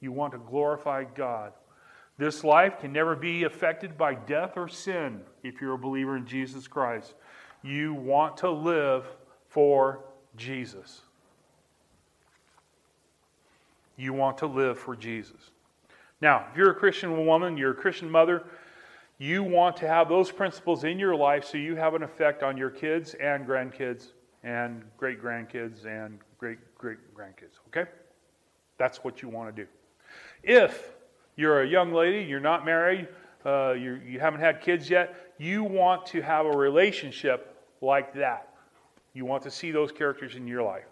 [0.00, 1.52] You want to glorify God.
[2.18, 6.26] This life can never be affected by death or sin if you're a believer in
[6.26, 7.14] Jesus Christ.
[7.62, 9.06] You want to live
[9.52, 10.00] for
[10.36, 11.02] Jesus.
[13.98, 15.50] You want to live for Jesus.
[16.22, 18.44] Now, if you're a Christian woman, you're a Christian mother,
[19.18, 22.56] you want to have those principles in your life so you have an effect on
[22.56, 24.08] your kids and grandkids
[24.42, 27.58] and great grandkids and great great grandkids.
[27.68, 27.90] Okay?
[28.78, 29.68] That's what you want to do.
[30.42, 30.94] If
[31.36, 33.06] you're a young lady, you're not married,
[33.44, 38.51] uh, you you haven't had kids yet, you want to have a relationship like that.
[39.14, 40.86] You want to see those characters in your life.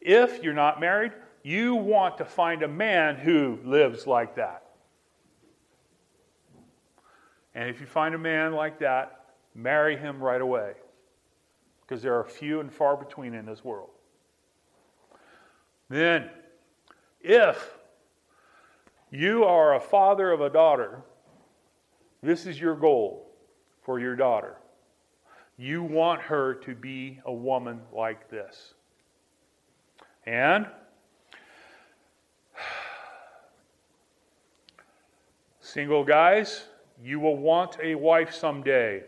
[0.00, 1.12] If you're not married,
[1.42, 4.64] you want to find a man who lives like that.
[7.54, 9.24] And if you find a man like that,
[9.54, 10.74] marry him right away.
[11.82, 13.90] Because there are few and far between in this world.
[15.88, 16.30] Then,
[17.20, 17.74] if
[19.10, 21.02] you are a father of a daughter,
[22.22, 23.28] this is your goal
[23.82, 24.56] for your daughter.
[25.60, 28.72] You want her to be a woman like this.
[30.24, 30.66] And
[35.60, 36.64] single guys,
[37.04, 39.02] you will want a wife someday.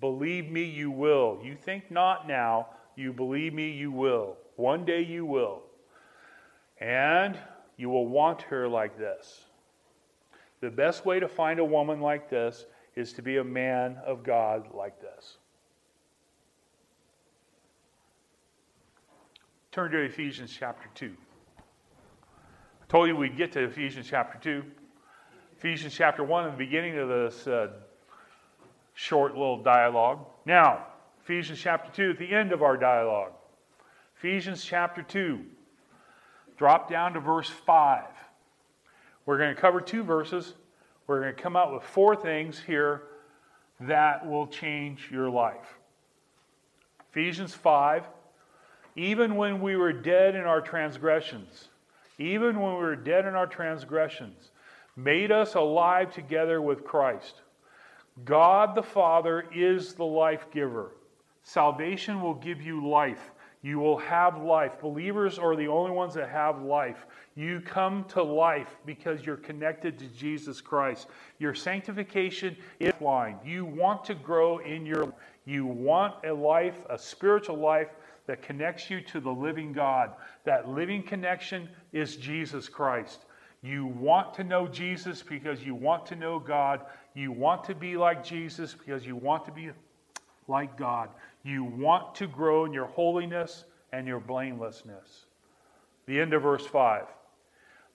[0.00, 1.38] Believe me, you will.
[1.44, 4.38] You think not now, you believe me, you will.
[4.56, 5.64] One day you will.
[6.80, 7.36] And
[7.76, 9.44] you will want her like this.
[10.62, 12.64] The best way to find a woman like this
[12.96, 15.36] is to be a man of God like this.
[19.72, 21.10] Turn to Ephesians chapter 2.
[21.56, 24.62] I told you we'd get to Ephesians chapter 2.
[25.56, 27.68] Ephesians chapter 1, in the beginning of this uh,
[28.92, 30.26] short little dialogue.
[30.44, 30.88] Now,
[31.22, 33.32] Ephesians chapter 2, at the end of our dialogue.
[34.18, 35.40] Ephesians chapter 2.
[36.58, 38.04] Drop down to verse 5.
[39.24, 40.52] We're going to cover two verses.
[41.06, 43.04] We're going to come out with four things here
[43.80, 45.78] that will change your life.
[47.10, 48.04] Ephesians 5
[48.96, 51.68] even when we were dead in our transgressions,
[52.18, 54.50] even when we were dead in our transgressions,
[54.96, 57.40] made us alive together with Christ.
[58.24, 60.92] God the Father is the life giver.
[61.42, 63.30] Salvation will give you life.
[63.62, 64.80] You will have life.
[64.80, 67.06] Believers are the only ones that have life.
[67.36, 71.06] You come to life because you're connected to Jesus Christ.
[71.38, 73.38] Your sanctification is blind.
[73.44, 75.14] You want to grow in your
[75.44, 77.88] you want a life, a spiritual life
[78.32, 80.12] that connects you to the living God.
[80.44, 83.26] That living connection is Jesus Christ.
[83.60, 86.80] You want to know Jesus because you want to know God.
[87.12, 89.68] You want to be like Jesus because you want to be
[90.48, 91.10] like God.
[91.42, 95.26] You want to grow in your holiness and your blamelessness.
[96.06, 97.04] The end of verse 5.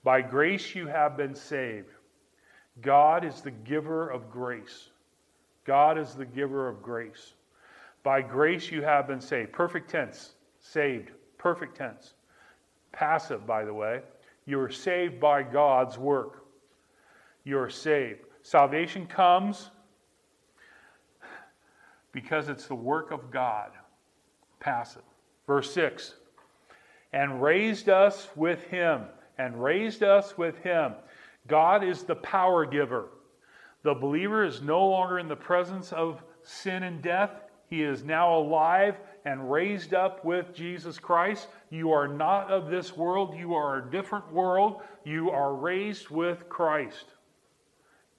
[0.03, 1.89] By grace you have been saved.
[2.83, 4.89] God is the giver of grace.
[5.65, 7.33] God is the giver of grace.
[8.07, 9.51] By grace you have been saved.
[9.51, 10.31] Perfect tense.
[10.61, 11.11] Saved.
[11.37, 12.13] Perfect tense.
[12.93, 13.99] Passive, by the way.
[14.45, 16.45] You are saved by God's work.
[17.43, 18.21] You are saved.
[18.43, 19.71] Salvation comes
[22.13, 23.71] because it's the work of God.
[24.61, 25.03] Passive.
[25.45, 26.13] Verse 6
[27.11, 29.01] And raised us with him.
[29.37, 30.93] And raised us with him.
[31.45, 33.09] God is the power giver.
[33.83, 37.31] The believer is no longer in the presence of sin and death.
[37.69, 38.95] He is now alive
[39.25, 41.47] and raised up with Jesus Christ.
[41.69, 43.35] You are not of this world.
[43.37, 44.81] You are a different world.
[45.03, 47.05] You are raised with Christ.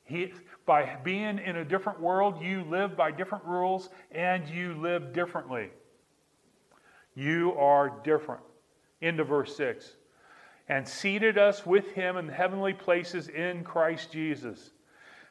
[0.05, 0.35] He,
[0.67, 5.71] by being in a different world, you live by different rules and you live differently.
[7.15, 8.43] You are different.
[9.01, 9.97] Into verse 6.
[10.69, 14.71] And seated us with him in heavenly places in Christ Jesus.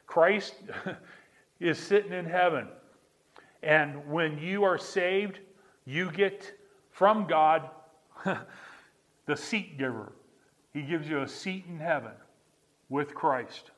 [0.06, 0.54] Christ
[1.60, 2.66] is sitting in heaven.
[3.62, 5.40] And when you are saved,
[5.84, 6.52] you get
[6.90, 7.68] from God
[9.26, 10.12] the seat giver.
[10.72, 12.12] He gives you a seat in heaven
[12.88, 13.70] with Christ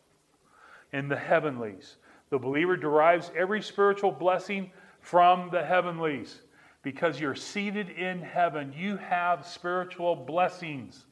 [0.92, 1.96] in the heavenlies.
[2.30, 4.70] The believer derives every spiritual blessing
[5.00, 6.40] from the heavenlies
[6.82, 8.72] because you're seated in heaven.
[8.76, 11.06] You have spiritual blessings.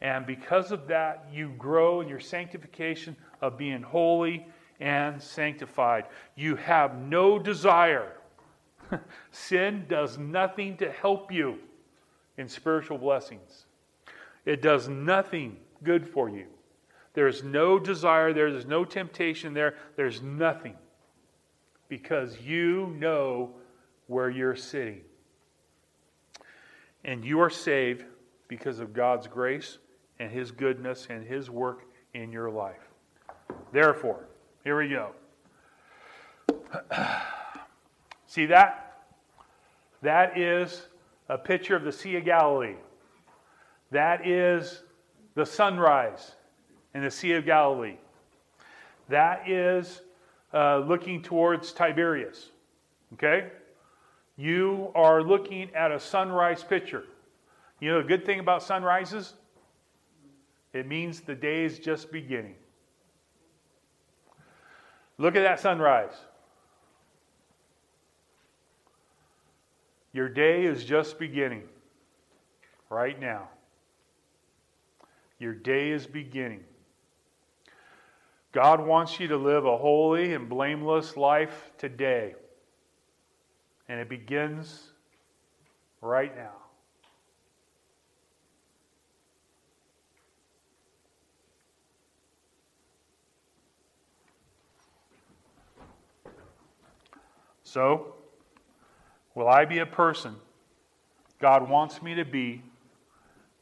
[0.00, 4.46] And because of that, you grow in your sanctification of being holy
[4.80, 6.04] and sanctified.
[6.36, 8.12] You have no desire
[9.30, 11.58] Sin does nothing to help you
[12.36, 13.66] in spiritual blessings,
[14.44, 16.46] it does nothing good for you.
[17.14, 20.76] There's no desire there, there's no temptation there, there's nothing
[21.88, 23.50] because you know
[24.06, 25.00] where you're sitting.
[27.04, 28.04] And you are saved
[28.46, 29.78] because of God's grace
[30.20, 32.88] and His goodness and His work in your life.
[33.72, 34.28] Therefore,
[34.68, 35.12] here we go.
[38.26, 38.98] See that?
[40.02, 40.88] That is
[41.30, 42.74] a picture of the Sea of Galilee.
[43.92, 44.82] That is
[45.36, 46.32] the sunrise
[46.94, 47.96] in the Sea of Galilee.
[49.08, 50.02] That is
[50.52, 52.50] uh, looking towards Tiberias.
[53.14, 53.48] Okay?
[54.36, 57.04] You are looking at a sunrise picture.
[57.80, 59.32] You know, the good thing about sunrises?
[60.74, 62.56] It means the day is just beginning.
[65.18, 66.14] Look at that sunrise.
[70.12, 71.64] Your day is just beginning
[72.88, 73.48] right now.
[75.38, 76.64] Your day is beginning.
[78.52, 82.34] God wants you to live a holy and blameless life today.
[83.88, 84.90] And it begins
[86.00, 86.57] right now.
[97.68, 98.14] So,
[99.34, 100.34] Will I be a person
[101.38, 102.62] God wants me to be,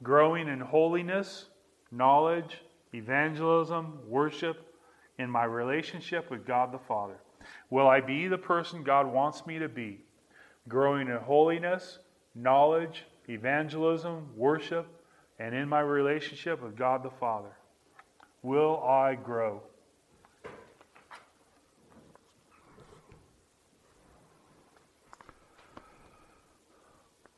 [0.03, 1.47] growing in holiness,
[1.91, 2.63] knowledge,
[2.95, 4.75] evangelism, worship,
[5.19, 7.19] in my relationship with God the Father?
[7.69, 10.01] Will I be the person God wants me to be,
[10.67, 11.99] growing in holiness,
[12.35, 14.87] knowledge, evangelism, worship,
[15.39, 17.55] and in my relationship with God the Father?
[18.43, 19.61] Will I grow?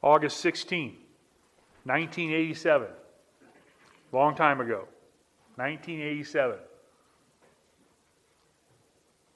[0.03, 0.97] August 16,
[1.85, 2.89] 1987.
[4.13, 4.87] Long time ago.
[5.57, 6.57] 1987.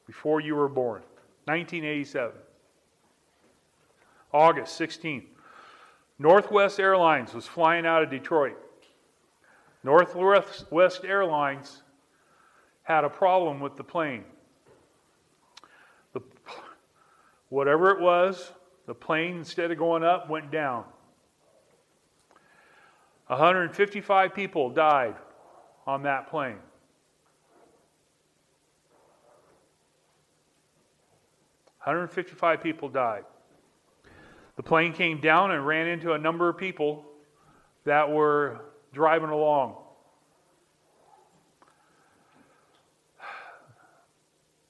[0.07, 1.03] Before you were born.
[1.47, 2.33] 1987.
[4.33, 5.27] August 16.
[6.19, 8.57] Northwest Airlines was flying out of Detroit.
[9.83, 11.83] Northwest Airlines
[12.85, 14.25] had a problem with the plane.
[16.13, 16.21] The,
[17.49, 18.53] whatever it was,
[18.87, 20.85] the plane, instead of going up, went down.
[23.27, 25.15] 155 people died
[25.87, 26.59] on that plane.
[31.83, 33.25] Hundred fifty-five people died.
[34.55, 37.05] The plane came down and ran into a number of people
[37.85, 38.61] that were
[38.93, 39.75] driving along.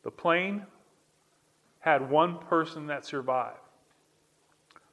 [0.04, 0.64] The plane
[1.80, 3.58] had one person that survived.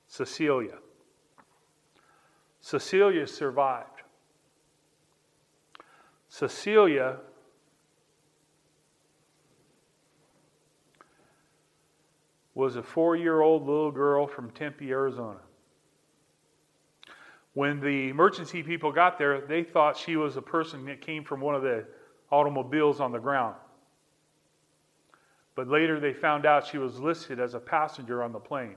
[0.09, 0.79] Cecilia.
[2.59, 4.01] Cecilia survived.
[6.27, 7.17] Cecilia
[12.55, 15.39] was a four year old little girl from Tempe, Arizona.
[17.53, 21.39] When the emergency people got there, they thought she was a person that came from
[21.39, 21.85] one of the
[22.31, 23.55] automobiles on the ground.
[25.55, 28.75] But later they found out she was listed as a passenger on the plane.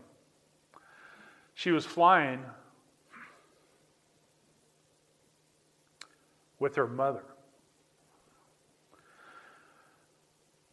[1.55, 2.45] She was flying
[6.59, 7.25] with her mother.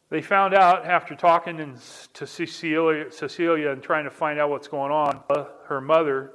[0.09, 1.77] They found out after talking
[2.13, 6.31] to Cecilia, Cecilia and trying to find out what's going on, uh, her mother,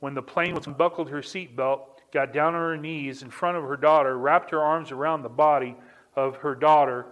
[0.00, 1.80] when the plane was unbuckled her seatbelt,
[2.12, 5.28] got down on her knees in front of her daughter, wrapped her arms around the
[5.28, 5.74] body
[6.16, 7.06] of her daughter,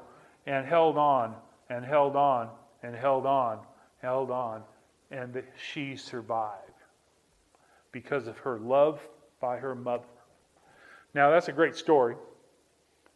[0.47, 1.35] and held on
[1.71, 2.51] and held on
[2.83, 3.61] and held on,
[4.03, 4.63] held on,
[5.11, 6.72] and she survived
[7.93, 9.01] because of her love
[9.41, 10.05] by her mother.
[11.15, 12.17] Now, that's a great story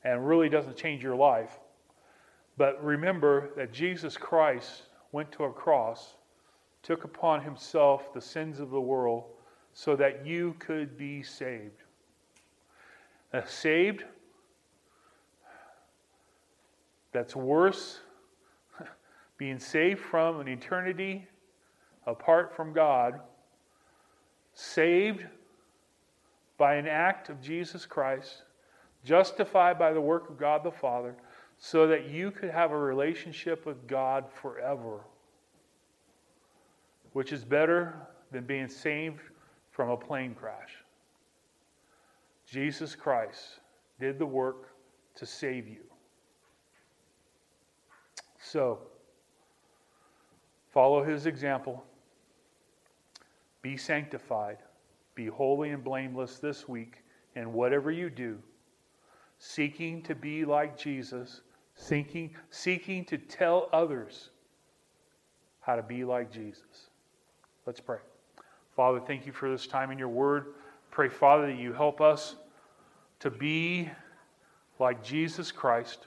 [0.05, 1.59] and really doesn't change your life.
[2.57, 6.17] But remember that Jesus Christ went to a cross,
[6.83, 9.25] took upon himself the sins of the world
[9.73, 11.83] so that you could be saved.
[13.45, 14.05] Saved,
[17.13, 18.01] that's worse,
[19.39, 21.27] being saved from an eternity
[22.07, 23.21] apart from God,
[24.57, 25.23] saved
[26.57, 28.43] by an act of Jesus Christ,
[29.05, 31.15] justified by the work of God the Father
[31.59, 35.01] so that you could have a relationship with God forever,
[37.13, 37.95] which is better
[38.33, 39.21] than being saved
[39.71, 40.73] from a plane crash.
[42.47, 43.61] Jesus Christ
[44.01, 44.71] did the work
[45.17, 45.83] to save you.
[48.41, 48.79] So,
[50.73, 51.85] follow his example.
[53.67, 54.59] Be sanctified.
[55.17, 57.03] Be holy and blameless this week
[57.35, 58.39] in whatever you do,
[59.41, 61.41] seeking to be like Jesus
[61.75, 64.31] seeking, seeking to tell others
[65.63, 66.91] how to be like Jesus.
[67.67, 67.99] Let's pray.
[68.77, 70.55] Father, thank you for this time in your word.
[70.93, 72.37] Pray, Father, that you help us
[73.19, 73.91] to be
[74.79, 76.07] like Jesus Christ,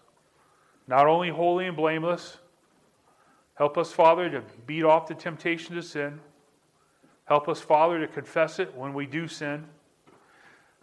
[0.87, 2.37] not only holy and blameless.
[3.55, 6.21] Help us, Father, to beat off the temptation to sin.
[7.29, 9.63] Help us, Father, to confess it when we do sin.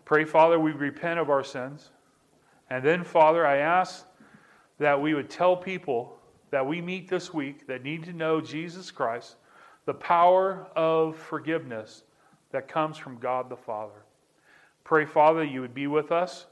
[0.05, 1.91] Pray, Father, we repent of our sins.
[2.71, 4.07] And then, Father, I ask
[4.79, 6.17] that we would tell people
[6.53, 9.35] that we meet this week that need to know Jesus Christ,
[9.87, 12.05] the power of forgiveness
[12.53, 14.05] that comes from God the Father.
[14.85, 16.47] Pray, Father, you would be with us,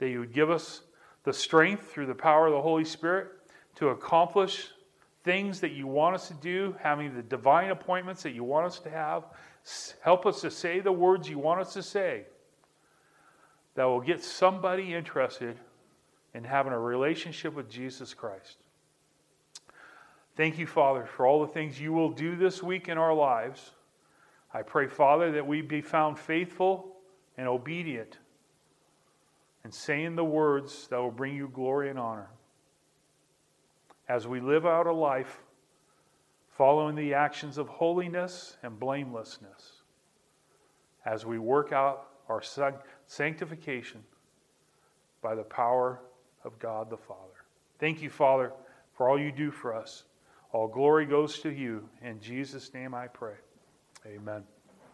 [0.00, 0.82] that you would give us
[1.24, 3.28] the strength through the power of the Holy Spirit
[3.76, 4.68] to accomplish
[5.22, 8.78] things that you want us to do, having the divine appointments that you want us
[8.80, 9.24] to have.
[10.00, 12.24] Help us to say the words you want us to say
[13.74, 15.56] that will get somebody interested
[16.34, 18.56] in having a relationship with Jesus Christ.
[20.36, 23.72] Thank you, Father, for all the things you will do this week in our lives.
[24.54, 26.96] I pray, Father, that we be found faithful
[27.36, 28.18] and obedient
[29.64, 32.30] and saying the words that will bring you glory and honor.
[34.10, 35.40] As we live out a life
[36.56, 39.82] following the actions of holiness and blamelessness,
[41.06, 42.42] as we work out our
[43.06, 44.02] sanctification
[45.22, 46.00] by the power
[46.42, 47.44] of God the Father.
[47.78, 48.52] Thank you, Father,
[48.96, 50.02] for all you do for us.
[50.50, 51.88] All glory goes to you.
[52.02, 53.36] In Jesus' name I pray.
[54.04, 54.42] Amen.